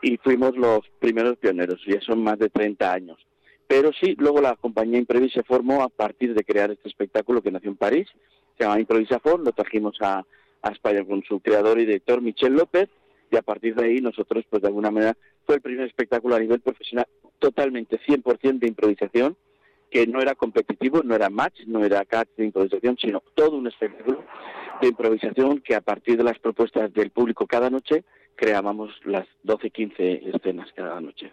y 0.00 0.16
fuimos 0.18 0.56
los 0.56 0.88
primeros 1.00 1.36
pioneros, 1.38 1.80
ya 1.84 2.00
son 2.00 2.22
más 2.22 2.38
de 2.38 2.50
30 2.50 2.92
años. 2.92 3.18
Pero 3.66 3.90
sí, 4.00 4.14
luego 4.16 4.40
la 4.40 4.54
compañía 4.54 5.00
Imprevis 5.00 5.32
se 5.32 5.42
formó 5.42 5.82
a 5.82 5.88
partir 5.88 6.34
de 6.34 6.44
crear 6.44 6.70
este 6.70 6.88
espectáculo 6.88 7.42
que 7.42 7.50
nació 7.50 7.70
en 7.70 7.76
París, 7.76 8.06
se 8.56 8.62
llama 8.62 8.78
Improvisafón, 8.78 9.42
lo 9.42 9.50
trajimos 9.50 9.96
a, 10.00 10.24
a 10.62 10.70
España 10.70 11.04
con 11.04 11.24
su 11.24 11.40
creador 11.40 11.80
y 11.80 11.86
director 11.86 12.22
Michel 12.22 12.52
López, 12.52 12.88
y 13.30 13.36
a 13.36 13.42
partir 13.42 13.74
de 13.74 13.84
ahí 13.84 14.00
nosotros, 14.00 14.44
pues 14.48 14.62
de 14.62 14.68
alguna 14.68 14.90
manera, 14.90 15.16
fue 15.46 15.56
el 15.56 15.60
primer 15.60 15.86
espectáculo 15.86 16.34
a 16.34 16.40
nivel 16.40 16.60
profesional 16.60 17.06
totalmente 17.38 17.98
100% 18.00 18.58
de 18.58 18.68
improvisación, 18.68 19.36
que 19.90 20.06
no 20.06 20.20
era 20.20 20.34
competitivo, 20.34 21.02
no 21.02 21.14
era 21.14 21.30
match, 21.30 21.60
no 21.66 21.84
era 21.84 22.04
catch 22.04 22.28
de 22.36 22.44
improvisación, 22.44 22.96
sino 23.00 23.22
todo 23.34 23.56
un 23.56 23.66
espectáculo 23.66 24.24
de 24.80 24.88
improvisación 24.88 25.60
que 25.60 25.74
a 25.74 25.80
partir 25.80 26.16
de 26.16 26.24
las 26.24 26.38
propuestas 26.38 26.92
del 26.92 27.10
público 27.10 27.46
cada 27.46 27.70
noche 27.70 28.04
creábamos 28.36 28.90
las 29.04 29.26
12, 29.42 29.70
15 29.70 30.30
escenas 30.34 30.72
cada 30.74 31.00
noche. 31.00 31.32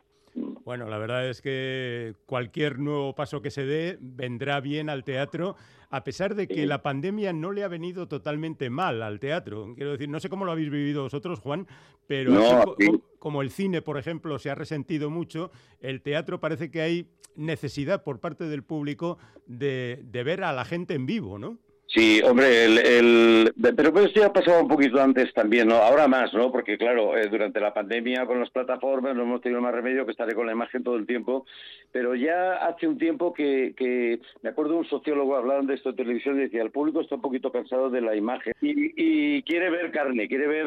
Bueno, 0.64 0.90
la 0.90 0.98
verdad 0.98 1.28
es 1.30 1.42
que 1.42 2.14
cualquier 2.26 2.80
nuevo 2.80 3.16
paso 3.16 3.42
que 3.42 3.52
se 3.52 3.66
dé 3.66 3.98
vendrá 4.02 4.60
bien 4.60 4.90
al 4.90 5.04
teatro, 5.04 5.56
a 5.90 6.04
pesar 6.04 6.36
de 6.36 6.48
que 6.48 6.66
la 6.66 6.84
pandemia 6.84 7.34
no 7.34 7.52
le 7.52 7.64
ha 7.64 7.68
venido 7.68 8.08
totalmente 8.08 8.70
mal 8.70 9.02
al 9.02 9.20
teatro. 9.20 9.74
Quiero 9.76 9.92
decir, 9.92 10.10
no 10.10 10.20
sé 10.20 10.30
cómo 10.30 10.46
lo 10.46 10.52
habéis 10.52 10.70
vivido 10.70 11.04
vosotros, 11.04 11.40
Juan, 11.40 11.68
pero 12.06 12.76
como 13.20 13.42
el 13.42 13.50
cine, 13.50 13.82
por 13.82 13.98
ejemplo, 13.98 14.38
se 14.40 14.50
ha 14.50 14.56
resentido 14.56 15.10
mucho, 15.10 15.52
el 15.80 16.02
teatro 16.02 16.40
parece 16.40 16.70
que 16.70 16.82
hay 16.82 17.10
necesidad 17.36 18.04
por 18.04 18.20
parte 18.20 18.46
del 18.46 18.64
público 18.64 19.18
de, 19.46 20.04
de 20.04 20.24
ver 20.24 20.44
a 20.44 20.54
la 20.54 20.66
gente 20.66 20.94
en 20.94 21.06
vivo, 21.06 21.40
¿no? 21.40 21.58
Sí, 21.90 22.22
hombre, 22.22 22.66
el, 22.66 23.54
pero 23.78 23.94
pues 23.94 24.08
esto 24.08 24.20
ya 24.20 24.34
pasaba 24.34 24.62
un 24.62 24.68
poquito 24.68 25.02
antes 25.02 25.34
también, 25.34 25.70
¿no? 25.70 25.76
Ahora 25.76 26.06
más, 26.10 26.34
¿no? 26.34 26.52
Porque 26.52 26.78
claro, 26.78 27.18
eh, 27.18 27.30
durante 27.30 27.62
la 27.62 27.74
pandemia 27.74 28.26
con 28.26 28.42
las 28.42 28.50
plataformas 28.50 29.16
no 29.16 29.24
hemos 29.24 29.42
tenido 29.42 29.62
más 29.62 29.74
remedio 29.74 30.06
que 30.06 30.12
estar 30.12 30.34
con 30.36 30.48
la 30.48 30.52
imagen 30.52 30.84
todo 30.84 30.98
el 30.98 31.08
tiempo, 31.08 31.46
pero 31.94 32.14
ya 32.14 32.56
hace 32.56 32.90
un 32.90 32.98
tiempo 32.98 33.34
que, 33.34 33.74
que 33.78 34.20
me 34.42 34.50
acuerdo 34.50 34.78
un 34.78 34.86
sociólogo 34.90 35.38
hablando 35.38 35.68
de 35.68 35.76
esto 35.76 35.92
en 35.92 35.96
televisión 35.96 36.36
y 36.38 36.42
decía, 36.42 36.62
el 36.62 36.72
público 36.72 37.00
está 37.00 37.16
un 37.16 37.22
poquito 37.22 37.54
cansado 37.54 37.90
de 37.90 38.02
la 38.02 38.18
imagen 38.18 38.54
y, 38.62 39.42
quiere 39.44 39.70
ver 39.70 39.92
carne, 39.92 40.28
quiere 40.28 40.46
ver 40.48 40.66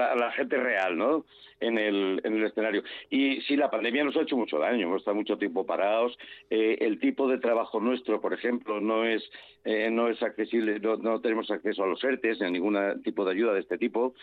a 0.00 0.16
la 0.16 0.32
gente 0.32 0.56
real, 0.56 0.96
¿no? 0.96 1.26
en 1.62 1.78
el, 1.78 2.20
en 2.24 2.36
el 2.36 2.44
escenario. 2.44 2.82
Y 3.08 3.40
sí, 3.42 3.56
la 3.56 3.70
pandemia 3.70 4.04
nos 4.04 4.16
ha 4.16 4.22
hecho 4.22 4.36
mucho 4.36 4.58
daño, 4.58 4.86
hemos 4.86 4.98
estado 4.98 5.16
mucho 5.16 5.38
tiempo 5.38 5.64
parados. 5.64 6.18
Eh, 6.50 6.78
el 6.80 6.98
tipo 6.98 7.28
de 7.28 7.38
trabajo 7.38 7.80
nuestro, 7.80 8.20
por 8.20 8.34
ejemplo, 8.34 8.80
no 8.80 9.04
es, 9.04 9.22
eh, 9.64 9.90
no 9.90 10.08
es 10.08 10.22
accesible, 10.22 10.80
no, 10.80 11.20
tenemos 11.20 11.50
acceso 11.50 11.84
a 11.84 11.86
los 11.86 12.02
ERTES, 12.02 12.40
ni 12.40 12.46
a 12.46 12.50
ningún 12.50 13.02
tipo 13.02 13.24
de 13.24 13.32
ayuda 13.32 13.54
de 13.54 13.60
este 13.60 13.78
tipo. 13.78 14.14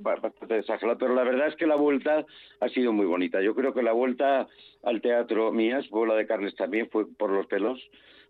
Bastante 0.00 0.54
desagrado, 0.54 0.98
pero 0.98 1.14
la 1.14 1.24
verdad 1.24 1.48
es 1.48 1.56
que 1.56 1.66
la 1.66 1.76
vuelta 1.76 2.24
ha 2.60 2.68
sido 2.68 2.92
muy 2.92 3.06
bonita. 3.06 3.40
Yo 3.42 3.54
creo 3.54 3.74
que 3.74 3.82
la 3.82 3.92
vuelta 3.92 4.46
al 4.84 5.00
teatro 5.00 5.52
mías, 5.52 5.88
Bola 5.90 6.14
de 6.14 6.26
Carnes 6.26 6.54
también, 6.54 6.88
fue 6.90 7.06
por 7.06 7.30
los 7.30 7.46
pelos 7.46 7.80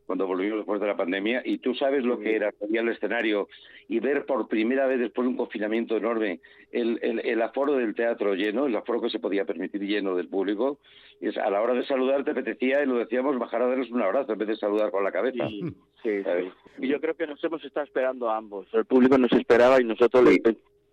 cuando 0.07 0.27
volvimos 0.27 0.59
después 0.59 0.81
de 0.81 0.87
la 0.87 0.97
pandemia, 0.97 1.43
y 1.45 1.59
tú 1.59 1.75
sabes 1.75 2.05
lo 2.05 2.19
que 2.19 2.37
era 2.37 2.53
salir 2.53 2.81
al 2.81 2.88
escenario 2.88 3.49
y 3.88 4.01
ver 4.01 4.25
por 4.27 4.49
primera 4.49 4.87
vez 4.87 5.01
después 5.01 5.25
de 5.25 5.31
un 5.31 5.37
confinamiento 5.37 5.97
enorme 5.97 6.41
el, 6.71 6.99
el, 7.03 7.43
aforo 7.43 7.75
del 7.75 7.95
teatro 7.95 8.35
lleno, 8.35 8.67
el 8.67 8.77
aforo 8.77 9.01
que 9.01 9.11
se 9.11 9.19
podía 9.19 9.45
permitir 9.45 9.83
lleno 9.83 10.17
del 10.17 10.29
público, 10.29 10.79
y 11.21 11.29
a 11.38 11.51
la 11.51 11.61
hora 11.61 11.75
de 11.75 11.87
saludar 11.87 12.25
te 12.25 12.33
apetecía, 12.33 12.83
y 12.83 12.87
lo 12.87 12.99
decíamos, 12.99 13.38
bajar 13.38 13.62
a 13.62 13.67
darnos 13.69 13.91
un 13.91 14.03
abrazo 14.03 14.33
en 14.33 14.38
vez 14.38 14.49
de 14.49 14.57
saludar 14.57 14.91
con 14.91 15.05
la 15.05 15.12
cabeza. 15.12 15.45
Y 15.49 16.88
yo 16.88 17.01
creo 17.01 17.15
que 17.15 17.27
nos 17.27 17.43
hemos 17.45 17.65
estado 17.65 17.85
esperando 17.85 18.31
a 18.31 18.37
ambos. 18.37 18.67
El 18.73 18.87
público 18.87 19.19
nos 19.19 19.33
esperaba 19.33 19.81
y 19.81 19.85
nosotros 19.85 20.25
le 20.25 20.41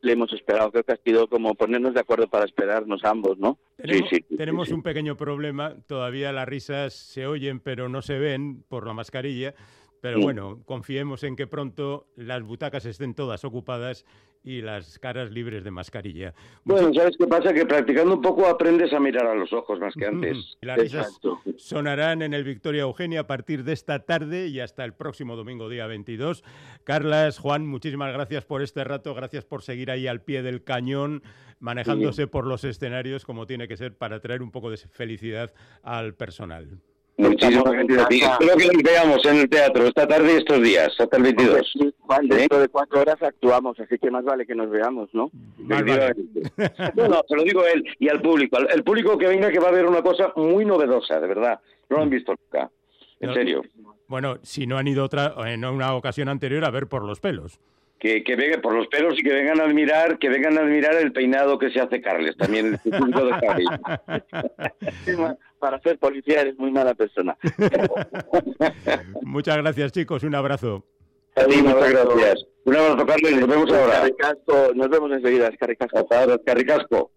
le 0.01 0.13
hemos 0.13 0.31
esperado. 0.33 0.71
Creo 0.71 0.83
que 0.83 0.93
ha 0.93 0.99
sido 1.03 1.27
como 1.27 1.55
ponernos 1.55 1.93
de 1.93 1.99
acuerdo 1.99 2.27
para 2.27 2.45
esperarnos 2.45 3.03
ambos, 3.03 3.37
¿no? 3.37 3.57
Tenemos, 3.77 4.09
sí, 4.09 4.17
sí, 4.27 4.35
tenemos 4.35 4.69
un 4.69 4.83
pequeño 4.83 5.15
problema. 5.17 5.75
Todavía 5.87 6.31
las 6.31 6.47
risas 6.47 6.93
se 6.93 7.27
oyen, 7.27 7.59
pero 7.59 7.89
no 7.89 8.01
se 8.01 8.17
ven 8.17 8.63
por 8.67 8.87
la 8.87 8.93
mascarilla. 8.93 9.53
Pero 10.01 10.21
bueno, 10.21 10.61
confiemos 10.65 11.23
en 11.23 11.35
que 11.35 11.47
pronto 11.47 12.07
las 12.15 12.43
butacas 12.43 12.85
estén 12.85 13.13
todas 13.13 13.43
ocupadas 13.43 14.05
y 14.43 14.61
las 14.61 14.99
caras 14.99 15.31
libres 15.31 15.63
de 15.63 15.71
mascarilla. 15.71 16.33
Bueno, 16.63 16.93
¿sabes 16.93 17.17
qué 17.17 17.27
pasa? 17.27 17.53
Que 17.53 17.65
practicando 17.65 18.15
un 18.15 18.21
poco 18.21 18.47
aprendes 18.47 18.93
a 18.93 18.99
mirar 18.99 19.27
a 19.27 19.35
los 19.35 19.51
ojos 19.51 19.79
más 19.79 19.93
que 19.93 20.05
antes. 20.07 20.57
las 20.61 20.79
risas 20.79 21.19
sonarán 21.57 22.21
en 22.21 22.33
el 22.33 22.43
Victoria 22.43 22.83
Eugenia 22.83 23.21
a 23.21 23.27
partir 23.27 23.63
de 23.63 23.73
esta 23.73 24.05
tarde 24.05 24.47
y 24.47 24.59
hasta 24.59 24.85
el 24.85 24.93
próximo 24.93 25.35
domingo, 25.35 25.67
día 25.69 25.87
22. 25.87 26.43
Carlas, 26.83 27.37
Juan, 27.39 27.67
muchísimas 27.67 28.13
gracias 28.13 28.45
por 28.45 28.61
este 28.61 28.83
rato, 28.83 29.13
gracias 29.13 29.45
por 29.45 29.61
seguir 29.61 29.91
ahí 29.91 30.07
al 30.07 30.21
pie 30.21 30.41
del 30.41 30.63
cañón, 30.63 31.23
manejándose 31.59 32.27
por 32.27 32.47
los 32.47 32.63
escenarios 32.63 33.25
como 33.25 33.45
tiene 33.45 33.67
que 33.67 33.75
ser 33.75 33.97
para 33.97 34.21
traer 34.21 34.41
un 34.41 34.51
poco 34.51 34.71
de 34.71 34.77
felicidad 34.77 35.53
al 35.83 36.15
personal. 36.15 36.79
Muchísimas 37.19 37.73
gracias 37.85 38.31
Espero 38.31 38.57
que 38.57 38.67
nos 38.67 38.83
veamos 38.83 39.25
en 39.25 39.37
el 39.37 39.49
teatro 39.49 39.85
esta 39.85 40.07
tarde 40.07 40.33
y 40.33 40.37
estos 40.37 40.61
días, 40.61 40.89
hasta 40.97 41.17
el 41.17 41.23
22. 41.23 41.73
Juan, 41.99 42.27
dentro 42.27 42.59
de 42.59 42.69
cuatro 42.69 43.01
horas 43.01 43.21
actuamos, 43.21 43.77
así 43.79 43.99
que 43.99 44.09
más 44.09 44.23
vale 44.23 44.45
que 44.45 44.55
nos 44.55 44.69
veamos, 44.69 45.09
¿no? 45.13 45.29
no, 45.57 45.79
no, 47.07 47.21
se 47.27 47.35
lo 47.35 47.43
digo 47.43 47.61
a 47.61 47.71
él 47.71 47.83
y 47.99 48.07
al 48.07 48.21
público. 48.21 48.57
El 48.57 48.83
público 48.83 49.17
que 49.17 49.27
venga 49.27 49.51
que 49.51 49.59
va 49.59 49.67
a 49.67 49.71
ver 49.71 49.85
una 49.85 50.01
cosa 50.01 50.31
muy 50.37 50.63
novedosa, 50.63 51.19
de 51.19 51.27
verdad. 51.27 51.59
No 51.89 51.97
lo 51.97 52.03
han 52.03 52.09
visto 52.09 52.33
nunca. 52.33 52.71
En 53.19 53.33
serio. 53.33 53.63
Bueno, 54.07 54.37
si 54.41 54.65
no 54.65 54.77
han 54.77 54.87
ido 54.87 55.03
otra, 55.03 55.35
en 55.45 55.65
una 55.65 55.93
ocasión 55.95 56.29
anterior 56.29 56.63
a 56.63 56.71
ver 56.71 56.87
por 56.87 57.03
los 57.03 57.19
pelos 57.19 57.59
que, 57.99 58.23
que 58.23 58.35
vengan 58.35 58.61
por 58.61 58.73
los 58.73 58.87
pelos 58.87 59.19
y 59.19 59.23
que 59.23 59.33
vengan 59.33 59.59
a 59.59 59.65
admirar, 59.65 60.17
que 60.17 60.29
vengan 60.29 60.57
a 60.57 60.61
admirar 60.61 60.95
el 60.95 61.11
peinado 61.11 61.59
que 61.59 61.69
se 61.69 61.79
hace 61.79 62.01
Carles, 62.01 62.37
también 62.37 62.79
el 62.85 62.91
punto 62.97 63.25
de 63.25 63.31
Carles. 63.31 63.67
Para 65.59 65.79
ser 65.81 65.99
policía 65.99 66.41
eres 66.41 66.57
muy 66.57 66.71
mala 66.71 66.93
persona. 66.93 67.37
Muchas 69.23 69.57
gracias, 69.57 69.91
chicos. 69.91 70.23
Un 70.23 70.33
abrazo. 70.35 70.85
Sí, 71.35 71.61
muchas 71.61 71.91
gracias. 71.91 72.45
Un 72.63 72.77
abrazo, 72.77 73.05
Carles. 73.05 73.35
Nos 73.35 73.49
vemos 73.49 73.71
ahora. 73.73 74.09
Nos 74.73 74.89
vemos 74.89 75.11
enseguida. 75.11 75.51
Carricasco. 75.57 76.07
Carricasco. 76.45 77.11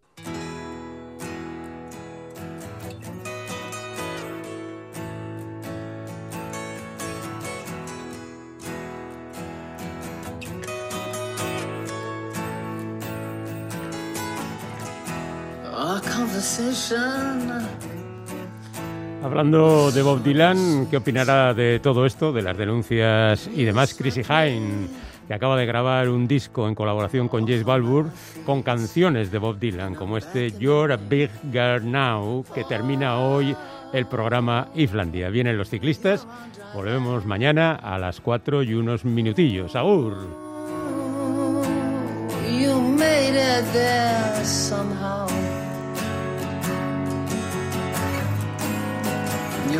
Hablando 19.24 19.90
de 19.90 20.02
Bob 20.02 20.22
Dylan, 20.22 20.86
¿qué 20.88 20.98
opinará 20.98 21.54
de 21.54 21.80
todo 21.80 22.06
esto, 22.06 22.32
de 22.32 22.42
las 22.42 22.56
denuncias 22.56 23.50
y 23.52 23.64
demás? 23.64 23.92
Chrissy 23.94 24.22
Hine, 24.22 24.86
que 25.26 25.34
acaba 25.34 25.56
de 25.56 25.66
grabar 25.66 26.08
un 26.08 26.28
disco 26.28 26.68
en 26.68 26.76
colaboración 26.76 27.26
con 27.26 27.48
Jace 27.48 27.64
Balbur 27.64 28.10
con 28.46 28.62
canciones 28.62 29.32
de 29.32 29.38
Bob 29.38 29.58
Dylan, 29.58 29.96
como 29.96 30.18
este 30.18 30.52
You're 30.52 30.94
a 30.94 30.96
Big 30.96 31.30
Girl 31.50 31.90
Now, 31.90 32.44
que 32.54 32.62
termina 32.62 33.18
hoy 33.18 33.56
el 33.92 34.06
programa 34.06 34.68
Islandia. 34.76 35.30
Vienen 35.30 35.58
los 35.58 35.68
ciclistas, 35.68 36.28
volvemos 36.74 37.26
mañana 37.26 37.74
a 37.74 37.98
las 37.98 38.20
4 38.20 38.62
y 38.62 38.74
unos 38.74 39.04
minutillos. 39.04 39.74
¡Agur! 39.74 40.16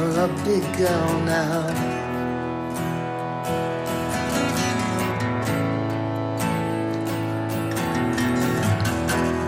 You're 0.03 0.25
a 0.25 0.29
big 0.45 0.65
girl 0.79 1.21
now. 1.21 1.63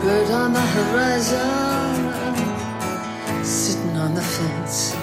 Bird 0.00 0.30
on 0.30 0.52
the 0.52 0.66
horizon, 0.76 2.04
sitting 3.44 3.96
on 3.96 4.14
the 4.14 4.22
fence, 4.22 4.94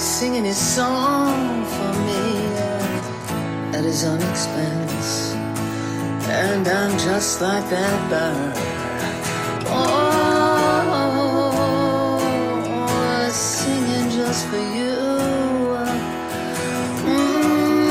singing 0.00 0.44
his 0.46 0.56
song 0.56 1.66
for 1.66 1.92
me 2.08 2.46
at 3.76 3.84
his 3.84 4.02
own 4.04 4.22
expense. 4.30 5.34
And 6.26 6.66
I'm 6.66 6.98
just 6.98 7.42
like 7.42 7.68
that 7.68 8.08
bird. 8.08 8.69
For 14.50 14.58
you. 14.58 14.96
Mm-hmm. 17.06 17.86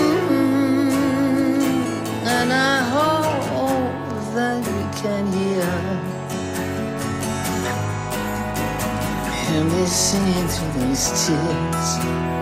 And 2.27 2.51
I 2.51 2.77
hope 2.95 4.33
that 4.35 4.59
we 4.75 4.83
can 5.01 5.23
hear 5.31 5.71
hear 9.45 9.63
me 9.63 9.83
singing 9.87 10.47
through 10.53 10.73
these 10.81 11.05
tears. 11.21 12.38